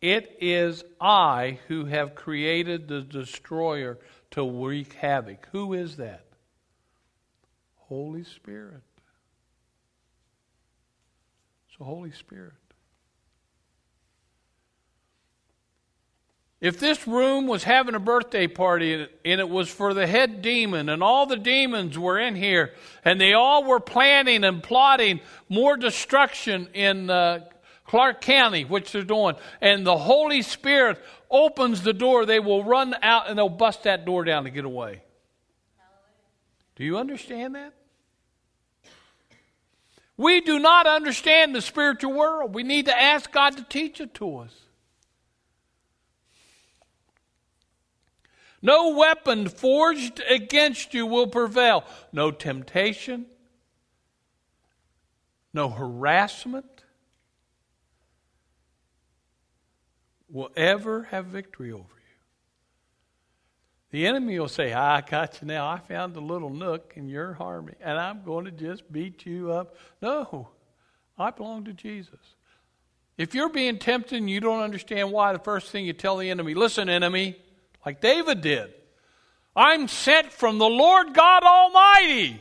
it 0.00 0.36
is 0.40 0.82
I 1.00 1.60
who 1.68 1.84
have 1.84 2.16
created 2.16 2.88
the 2.88 3.02
destroyer 3.02 3.98
to 4.32 4.50
wreak 4.50 4.94
havoc. 4.94 5.46
Who 5.52 5.74
is 5.74 5.96
that? 5.98 6.24
Holy 7.76 8.24
Spirit 8.24 8.82
So, 11.78 11.84
Holy 11.84 12.10
Spirit. 12.10 12.54
If 16.60 16.80
this 16.80 17.06
room 17.06 17.46
was 17.46 17.62
having 17.62 17.94
a 17.94 18.00
birthday 18.00 18.48
party 18.48 19.06
and 19.24 19.40
it 19.40 19.48
was 19.48 19.68
for 19.68 19.94
the 19.94 20.08
head 20.08 20.42
demon, 20.42 20.88
and 20.88 21.02
all 21.04 21.26
the 21.26 21.36
demons 21.36 21.96
were 21.96 22.18
in 22.18 22.34
here, 22.34 22.74
and 23.04 23.20
they 23.20 23.32
all 23.32 23.62
were 23.62 23.78
planning 23.78 24.42
and 24.42 24.60
plotting 24.60 25.20
more 25.48 25.76
destruction 25.76 26.68
in 26.74 27.10
uh, 27.10 27.44
Clark 27.84 28.20
County, 28.20 28.64
which 28.64 28.90
they're 28.90 29.02
doing, 29.02 29.36
and 29.60 29.86
the 29.86 29.96
Holy 29.96 30.42
Spirit 30.42 31.02
opens 31.30 31.82
the 31.82 31.92
door, 31.92 32.26
they 32.26 32.40
will 32.40 32.64
run 32.64 32.94
out 33.02 33.28
and 33.28 33.38
they'll 33.38 33.48
bust 33.48 33.84
that 33.84 34.04
door 34.04 34.24
down 34.24 34.44
to 34.44 34.50
get 34.50 34.64
away. 34.64 35.02
Do 36.74 36.84
you 36.84 36.98
understand 36.98 37.54
that? 37.54 37.72
We 40.16 40.40
do 40.40 40.58
not 40.58 40.88
understand 40.88 41.54
the 41.54 41.62
spiritual 41.62 42.12
world. 42.12 42.52
We 42.52 42.64
need 42.64 42.86
to 42.86 43.00
ask 43.00 43.30
God 43.30 43.56
to 43.56 43.62
teach 43.62 44.00
it 44.00 44.14
to 44.14 44.38
us. 44.38 44.52
No 48.60 48.96
weapon 48.96 49.48
forged 49.48 50.20
against 50.28 50.94
you 50.94 51.06
will 51.06 51.28
prevail. 51.28 51.84
No 52.12 52.30
temptation, 52.30 53.26
no 55.52 55.68
harassment 55.70 56.84
will 60.28 60.50
ever 60.56 61.04
have 61.04 61.26
victory 61.26 61.72
over 61.72 61.82
you. 61.82 62.16
the 63.90 64.06
enemy 64.06 64.38
will 64.38 64.48
say, 64.48 64.72
ah, 64.72 64.96
I 64.96 65.00
got 65.00 65.40
you 65.40 65.46
now. 65.46 65.66
I 65.68 65.78
found 65.78 66.16
a 66.16 66.20
little 66.20 66.50
nook 66.50 66.92
in 66.96 67.08
your 67.08 67.36
army, 67.40 67.74
and 67.80 67.98
I'm 67.98 68.22
going 68.24 68.44
to 68.44 68.50
just 68.50 68.90
beat 68.92 69.24
you 69.24 69.52
up. 69.52 69.76
No, 70.02 70.48
I 71.16 71.30
belong 71.30 71.64
to 71.64 71.72
Jesus. 71.72 72.20
If 73.16 73.34
you're 73.34 73.48
being 73.48 73.78
tempted 73.78 74.16
and 74.16 74.30
you 74.30 74.40
don't 74.40 74.62
understand 74.62 75.10
why, 75.10 75.32
the 75.32 75.38
first 75.38 75.70
thing 75.70 75.86
you 75.86 75.92
tell 75.92 76.18
the 76.18 76.30
enemy, 76.30 76.54
listen, 76.54 76.88
enemy, 76.88 77.36
like 77.88 78.02
David 78.02 78.42
did, 78.42 78.70
I'm 79.56 79.88
sent 79.88 80.30
from 80.30 80.58
the 80.58 80.68
Lord 80.68 81.14
God 81.14 81.42
Almighty. 81.42 82.38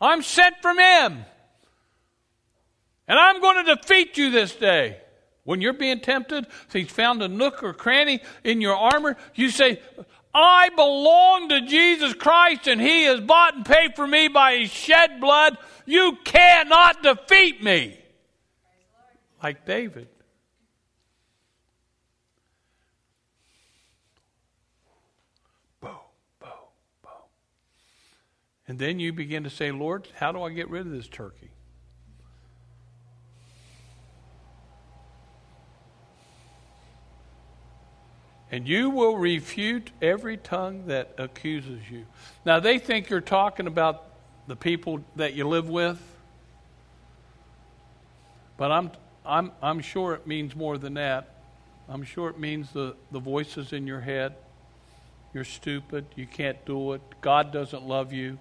I'm 0.00 0.20
sent 0.20 0.60
from 0.60 0.80
Him. 0.80 1.24
And 3.06 3.18
I'm 3.20 3.40
going 3.40 3.64
to 3.64 3.76
defeat 3.76 4.18
you 4.18 4.32
this 4.32 4.56
day. 4.56 4.96
When 5.44 5.60
you're 5.60 5.74
being 5.74 6.00
tempted, 6.00 6.44
if 6.66 6.72
he's 6.72 6.90
found 6.90 7.22
a 7.22 7.28
nook 7.28 7.62
or 7.62 7.72
cranny 7.72 8.20
in 8.42 8.60
your 8.60 8.74
armor, 8.74 9.16
you 9.36 9.50
say, 9.50 9.80
I 10.34 10.70
belong 10.70 11.50
to 11.50 11.60
Jesus 11.60 12.14
Christ 12.14 12.66
and 12.66 12.80
he 12.80 13.04
has 13.04 13.20
bought 13.20 13.54
and 13.54 13.64
paid 13.64 13.94
for 13.94 14.08
me 14.08 14.26
by 14.26 14.56
his 14.56 14.72
shed 14.72 15.20
blood. 15.20 15.56
You 15.86 16.18
cannot 16.24 17.00
defeat 17.04 17.62
me. 17.62 17.96
Like 19.40 19.64
David. 19.64 20.08
And 28.72 28.78
then 28.78 28.98
you 28.98 29.12
begin 29.12 29.44
to 29.44 29.50
say, 29.50 29.70
Lord, 29.70 30.08
how 30.14 30.32
do 30.32 30.42
I 30.44 30.50
get 30.50 30.70
rid 30.70 30.86
of 30.86 30.92
this 30.92 31.06
turkey? 31.06 31.50
and 38.50 38.66
you 38.66 38.88
will 38.88 39.18
refute 39.18 39.90
every 40.00 40.38
tongue 40.38 40.86
that 40.86 41.14
accuses 41.18 41.80
you. 41.90 42.06
Now, 42.46 42.60
they 42.60 42.78
think 42.78 43.10
you're 43.10 43.20
talking 43.20 43.66
about 43.66 44.04
the 44.46 44.56
people 44.56 45.04
that 45.16 45.34
you 45.34 45.46
live 45.46 45.68
with, 45.68 46.00
but 48.56 48.72
I'm, 48.72 48.90
I'm, 49.26 49.52
I'm 49.60 49.80
sure 49.80 50.14
it 50.14 50.26
means 50.26 50.56
more 50.56 50.78
than 50.78 50.94
that. 50.94 51.34
I'm 51.90 52.04
sure 52.04 52.30
it 52.30 52.38
means 52.38 52.72
the, 52.72 52.96
the 53.10 53.20
voices 53.20 53.74
in 53.74 53.86
your 53.86 54.00
head. 54.00 54.34
You're 55.34 55.44
stupid. 55.44 56.06
You 56.16 56.26
can't 56.26 56.64
do 56.64 56.94
it. 56.94 57.02
God 57.20 57.52
doesn't 57.52 57.86
love 57.86 58.14
you. 58.14 58.38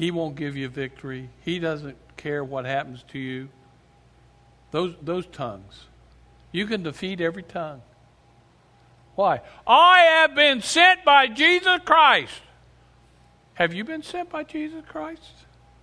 He 0.00 0.10
won't 0.10 0.34
give 0.34 0.56
you 0.56 0.70
victory. 0.70 1.28
He 1.42 1.58
doesn't 1.58 1.98
care 2.16 2.42
what 2.42 2.64
happens 2.64 3.04
to 3.08 3.18
you. 3.18 3.50
Those, 4.70 4.94
those 5.02 5.26
tongues. 5.26 5.84
You 6.52 6.64
can 6.64 6.82
defeat 6.82 7.20
every 7.20 7.42
tongue. 7.42 7.82
Why? 9.14 9.42
I 9.66 9.98
have 9.98 10.34
been 10.34 10.62
sent 10.62 11.04
by 11.04 11.26
Jesus 11.26 11.80
Christ. 11.84 12.32
Have 13.52 13.74
you 13.74 13.84
been 13.84 14.02
sent 14.02 14.30
by 14.30 14.42
Jesus 14.42 14.82
Christ? 14.88 15.20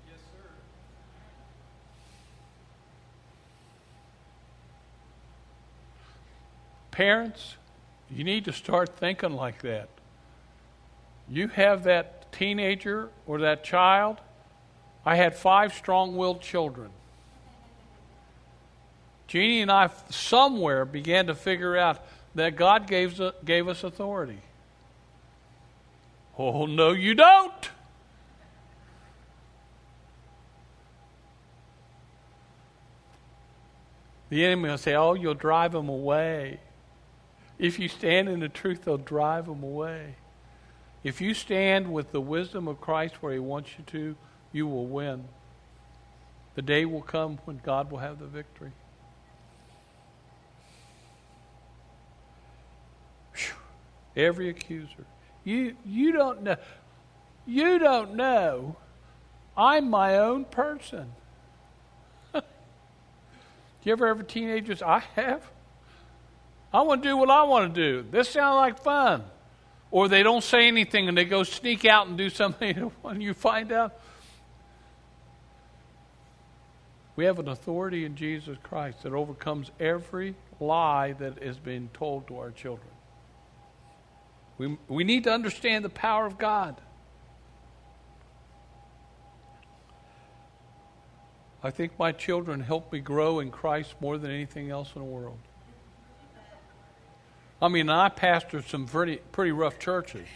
Yes, 0.07 0.17
sir. 0.31 0.49
Parents, 6.89 7.55
you 8.09 8.23
need 8.23 8.45
to 8.45 8.51
start 8.51 8.97
thinking 8.97 9.33
like 9.33 9.61
that. 9.61 9.89
You 11.29 11.49
have 11.49 11.83
that 11.83 12.16
teenager 12.37 13.09
or 13.25 13.39
that 13.39 13.63
child. 13.63 14.21
I 15.05 15.15
had 15.15 15.35
five 15.35 15.73
strong 15.73 16.15
willed 16.15 16.41
children. 16.41 16.91
Jeannie 19.27 19.61
and 19.61 19.71
I 19.71 19.89
somewhere 20.09 20.85
began 20.85 21.27
to 21.27 21.35
figure 21.35 21.75
out 21.75 22.05
that 22.35 22.55
God 22.55 22.87
gave, 22.87 23.19
gave 23.43 23.67
us 23.67 23.83
authority. 23.83 24.39
Oh, 26.37 26.65
no, 26.65 26.91
you 26.91 27.15
don't. 27.15 27.71
The 34.29 34.45
enemy 34.45 34.69
will 34.69 34.77
say, 34.77 34.93
Oh, 34.93 35.13
you'll 35.13 35.33
drive 35.33 35.71
them 35.71 35.89
away. 35.89 36.59
If 37.57 37.79
you 37.79 37.87
stand 37.87 38.29
in 38.29 38.39
the 38.39 38.49
truth, 38.49 38.83
they'll 38.83 38.97
drive 38.97 39.47
them 39.47 39.63
away. 39.63 40.15
If 41.07 41.21
you 41.21 41.33
stand 41.33 41.93
with 41.93 42.11
the 42.11 42.19
wisdom 42.19 42.67
of 42.67 42.81
Christ 42.81 43.23
where 43.23 43.31
He 43.31 43.39
wants 43.39 43.71
you 43.77 43.85
to, 43.85 44.17
you 44.51 44.67
will 44.67 44.87
win. 44.87 45.23
The 46.55 46.61
day 46.61 46.83
will 46.83 47.01
come 47.01 47.39
when 47.45 47.61
God 47.63 47.89
will 47.89 47.99
have 47.99 48.19
the 48.19 48.25
victory. 48.25 48.73
Whew. 53.35 53.55
Every 54.17 54.49
accuser. 54.49 55.05
You, 55.45 55.77
you 55.85 56.11
don't 56.11 56.43
know. 56.43 56.57
You 57.45 57.79
don't 57.79 58.15
know. 58.15 58.75
I'm 59.55 59.89
my 59.89 60.17
own 60.17 60.43
person. 60.43 61.13
Do 62.33 62.41
you 63.85 63.93
ever 63.93 64.09
have 64.09 64.27
teenagers? 64.27 64.81
I 64.81 65.03
have. 65.15 65.41
I 66.73 66.81
want 66.81 67.01
to 67.01 67.07
do 67.07 67.15
what 67.15 67.29
I 67.29 67.43
want 67.43 67.73
to 67.73 67.81
do. 67.81 68.05
This 68.11 68.27
sounds 68.27 68.57
like 68.57 68.83
fun. 68.83 69.23
Or 69.89 70.07
they 70.07 70.23
don't 70.23 70.43
say 70.43 70.67
anything 70.67 71.07
and 71.07 71.17
they 71.17 71.25
go 71.25 71.43
sneak 71.43 71.85
out 71.85 72.07
and 72.07 72.17
do 72.17 72.29
something 72.29 72.75
when 73.01 73.21
you 73.21 73.33
find 73.33 73.71
out. 73.71 73.99
We 77.15 77.25
have 77.25 77.39
an 77.39 77.47
authority 77.47 78.05
in 78.05 78.15
Jesus 78.15 78.57
Christ 78.61 79.03
that 79.03 79.13
overcomes 79.13 79.71
every 79.79 80.35
lie 80.59 81.13
that 81.13 81.41
is 81.41 81.57
being 81.57 81.89
told 81.93 82.27
to 82.27 82.37
our 82.37 82.51
children. 82.51 82.89
We, 84.57 84.77
we 84.87 85.03
need 85.03 85.23
to 85.23 85.31
understand 85.31 85.83
the 85.83 85.89
power 85.89 86.25
of 86.25 86.37
God. 86.37 86.79
I 91.63 91.71
think 91.71 91.97
my 91.97 92.11
children 92.11 92.59
helped 92.59 92.93
me 92.93 92.99
grow 92.99 93.39
in 93.39 93.51
Christ 93.51 93.95
more 93.99 94.17
than 94.17 94.31
anything 94.31 94.69
else 94.69 94.91
in 94.95 95.01
the 95.01 95.07
world. 95.07 95.39
I 97.61 97.69
mean, 97.69 97.89
I 97.89 98.09
pastored 98.09 98.67
some 98.67 98.85
pretty, 98.85 99.17
pretty 99.31 99.51
rough 99.51 99.79
churches, 99.79 100.27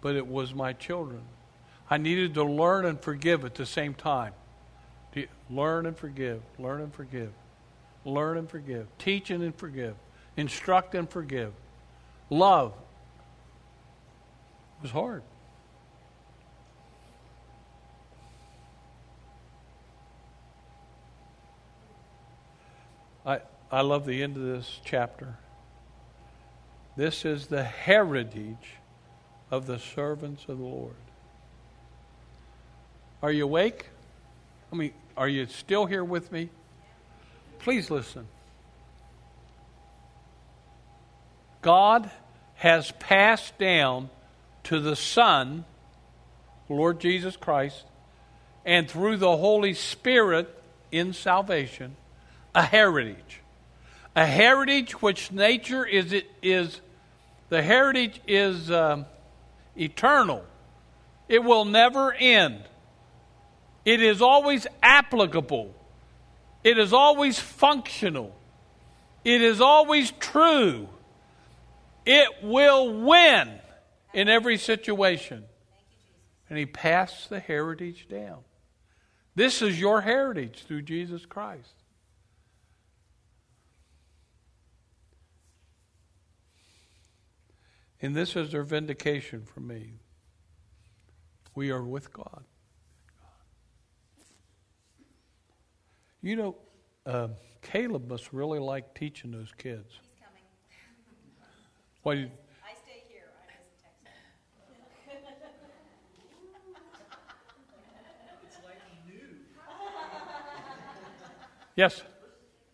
but 0.00 0.16
it 0.16 0.26
was 0.26 0.54
my 0.54 0.72
children. 0.72 1.20
I 1.90 1.98
needed 1.98 2.34
to 2.34 2.44
learn 2.44 2.86
and 2.86 3.00
forgive 3.00 3.44
at 3.44 3.54
the 3.54 3.66
same 3.66 3.94
time. 3.94 4.32
Learn 5.50 5.86
and 5.86 5.96
forgive, 5.96 6.42
learn 6.58 6.82
and 6.82 6.94
forgive, 6.94 7.32
learn 8.04 8.36
and 8.36 8.48
forgive, 8.48 8.86
teach 8.98 9.30
and 9.30 9.54
forgive, 9.56 9.94
instruct 10.36 10.94
and 10.94 11.08
forgive, 11.08 11.52
love. 12.30 12.72
It 14.78 14.82
was 14.82 14.90
hard. 14.90 15.22
I, 23.26 23.40
I 23.72 23.80
love 23.80 24.06
the 24.06 24.22
end 24.22 24.36
of 24.36 24.42
this 24.42 24.80
chapter. 24.84 25.36
This 26.98 27.24
is 27.24 27.46
the 27.46 27.62
heritage 27.62 28.74
of 29.52 29.68
the 29.68 29.78
servants 29.78 30.46
of 30.48 30.58
the 30.58 30.64
Lord. 30.64 30.96
Are 33.22 33.30
you 33.30 33.44
awake? 33.44 33.86
I 34.72 34.74
mean, 34.74 34.92
are 35.16 35.28
you 35.28 35.46
still 35.46 35.86
here 35.86 36.02
with 36.02 36.32
me? 36.32 36.50
Please 37.60 37.88
listen. 37.88 38.26
God 41.62 42.10
has 42.56 42.90
passed 42.90 43.56
down 43.58 44.10
to 44.64 44.80
the 44.80 44.96
Son, 44.96 45.64
Lord 46.68 46.98
Jesus 46.98 47.36
Christ, 47.36 47.84
and 48.64 48.90
through 48.90 49.18
the 49.18 49.36
Holy 49.36 49.74
Spirit 49.74 50.52
in 50.90 51.12
salvation, 51.12 51.94
a 52.56 52.62
heritage. 52.64 53.40
A 54.16 54.26
heritage 54.26 55.00
which 55.00 55.30
nature 55.30 55.86
is, 55.86 56.12
is 56.42 56.80
the 57.48 57.62
heritage 57.62 58.20
is 58.26 58.70
um, 58.70 59.06
eternal, 59.76 60.44
it 61.28 61.42
will 61.42 61.64
never 61.64 62.12
end. 62.12 62.62
It 63.84 64.02
is 64.02 64.20
always 64.20 64.66
applicable, 64.82 65.74
it 66.62 66.78
is 66.78 66.92
always 66.92 67.38
functional, 67.38 68.34
it 69.24 69.42
is 69.42 69.60
always 69.60 70.10
true. 70.12 70.88
It 72.10 72.42
will 72.42 73.02
win 73.02 73.58
in 74.14 74.30
every 74.30 74.56
situation. 74.56 75.44
And 76.48 76.58
he 76.58 76.64
passed 76.64 77.28
the 77.28 77.38
heritage 77.38 78.08
down. 78.08 78.38
This 79.34 79.60
is 79.60 79.78
your 79.78 80.00
heritage 80.00 80.64
through 80.66 80.82
Jesus 80.82 81.26
Christ. 81.26 81.74
And 88.00 88.14
this 88.14 88.36
is 88.36 88.52
their 88.52 88.62
vindication 88.62 89.44
for 89.44 89.60
me. 89.60 89.94
We 91.54 91.70
are 91.70 91.82
with 91.82 92.12
God. 92.12 92.44
You 96.20 96.34
know, 96.34 96.56
uh, 97.06 97.28
Caleb 97.62 98.08
must 98.08 98.32
really 98.32 98.58
like 98.58 98.94
teaching 98.94 99.30
those 99.30 99.52
kids. 99.56 99.94
He's 100.02 100.18
coming. 100.18 100.42
Why? 102.02 102.12
You, 102.14 102.30
I 102.58 102.74
stay 102.74 103.06
here. 103.06 103.30
I 103.46 103.54
just 103.62 103.78
text 103.78 104.02
him. 104.02 104.10
It's 108.42 108.58
like 108.66 108.82
new. 109.06 109.40
yes. 111.76 112.02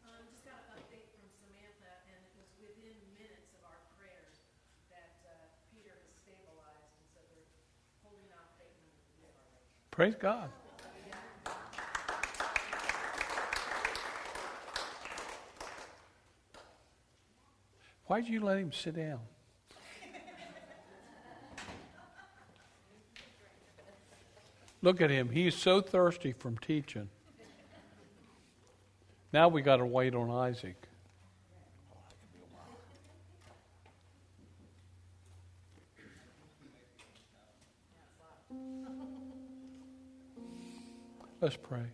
Um, 0.08 0.24
just 0.32 0.48
got 0.48 0.56
an 0.72 0.80
update 0.80 1.12
from 1.12 1.28
Samantha, 1.36 1.92
and 2.08 2.16
it 2.24 2.32
was 2.40 2.48
within 2.64 2.96
minutes 3.12 3.52
of 3.60 3.68
our 3.68 3.76
prayers 4.00 4.40
that 4.88 5.20
uh, 5.28 5.52
Peter 5.68 5.92
has 6.00 6.16
stabilized, 6.24 6.96
and 6.96 7.06
so 7.12 7.20
they're 7.28 7.44
holding 8.00 8.32
off 8.40 8.56
taking 8.56 8.88
him 8.88 8.96
to 8.96 9.20
the 9.20 9.30
OR. 9.36 9.60
Praise 10.04 10.16
God. 10.20 10.50
Why'd 18.04 18.28
you 18.28 18.40
let 18.40 18.58
him 18.58 18.70
sit 18.70 18.96
down? 18.96 19.20
Look 24.82 25.00
at 25.00 25.08
him. 25.08 25.30
He's 25.30 25.54
so 25.54 25.80
thirsty 25.80 26.32
from 26.32 26.58
teaching. 26.58 27.08
Now 29.32 29.48
we 29.48 29.62
got 29.62 29.78
to 29.78 29.86
wait 29.86 30.14
on 30.14 30.30
Isaac. 30.30 30.83
Let's 41.44 41.58
pray. 41.58 41.84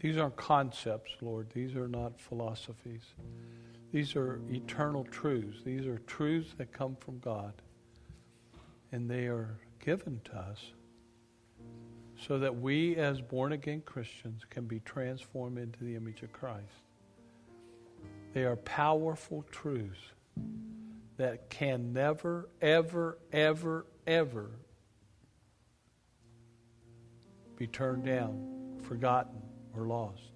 These 0.00 0.18
aren't 0.18 0.36
concepts, 0.36 1.10
Lord. 1.20 1.48
These 1.52 1.74
are 1.74 1.88
not 1.88 2.20
philosophies. 2.20 3.02
These 3.90 4.14
are 4.14 4.40
eternal 4.48 5.02
truths. 5.02 5.64
These 5.64 5.84
are 5.84 5.98
truths 6.06 6.54
that 6.58 6.72
come 6.72 6.94
from 6.94 7.18
God. 7.18 7.54
And 8.92 9.10
they 9.10 9.26
are 9.26 9.58
given 9.84 10.20
to 10.26 10.36
us 10.36 10.60
so 12.24 12.38
that 12.38 12.54
we, 12.54 12.94
as 12.94 13.20
born 13.20 13.50
again 13.50 13.82
Christians, 13.84 14.42
can 14.48 14.66
be 14.66 14.78
transformed 14.78 15.58
into 15.58 15.82
the 15.82 15.96
image 15.96 16.22
of 16.22 16.32
Christ. 16.32 16.84
They 18.32 18.44
are 18.44 18.54
powerful 18.54 19.44
truths 19.50 20.12
that 21.22 21.48
can 21.48 21.92
never, 21.92 22.48
ever, 22.60 23.16
ever, 23.32 23.86
ever 24.08 24.50
be 27.54 27.68
turned 27.68 28.04
down, 28.04 28.80
forgotten, 28.82 29.40
or 29.76 29.86
lost. 29.86 30.32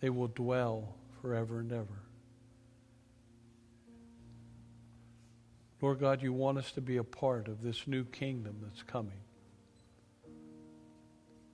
They 0.00 0.10
will 0.10 0.26
dwell 0.26 0.96
forever 1.20 1.60
and 1.60 1.70
ever. 1.70 2.02
Lord 5.80 6.00
God, 6.00 6.20
you 6.20 6.32
want 6.32 6.58
us 6.58 6.72
to 6.72 6.80
be 6.80 6.96
a 6.96 7.04
part 7.04 7.46
of 7.46 7.62
this 7.62 7.86
new 7.86 8.04
kingdom 8.04 8.56
that's 8.60 8.82
coming. 8.82 9.20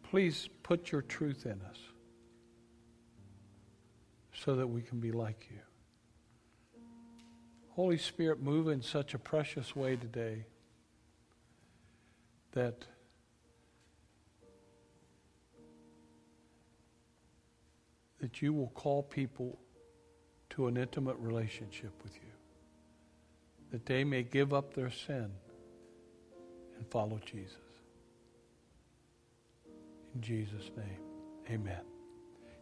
Please 0.05 0.49
put 0.63 0.91
your 0.91 1.03
truth 1.03 1.45
in 1.45 1.61
us 1.69 1.79
so 4.33 4.57
that 4.57 4.67
we 4.67 4.81
can 4.81 5.01
be 5.01 5.13
like 5.13 5.49
you. 5.51 5.68
Holy 7.79 7.97
Spirit, 7.97 8.43
move 8.43 8.67
in 8.67 8.83
such 8.83 9.15
a 9.15 9.19
precious 9.19 9.77
way 9.77 9.95
today 9.95 10.45
that 12.51 12.85
that 18.21 18.43
you 18.43 18.53
will 18.53 18.73
call 18.75 19.05
people 19.05 19.57
to 20.51 20.67
an 20.67 20.77
intimate 20.77 21.15
relationship 21.21 21.93
with 22.03 22.17
you, 22.17 22.33
that 23.71 23.87
they 23.87 24.03
may 24.03 24.25
give 24.25 24.53
up 24.53 24.75
their 24.75 24.91
sin 24.91 25.31
and 26.77 26.87
follow 26.91 27.21
Jesus. 27.25 27.55
In 30.17 30.21
Jesus' 30.21 30.73
name, 30.77 30.99
amen. 31.49 31.98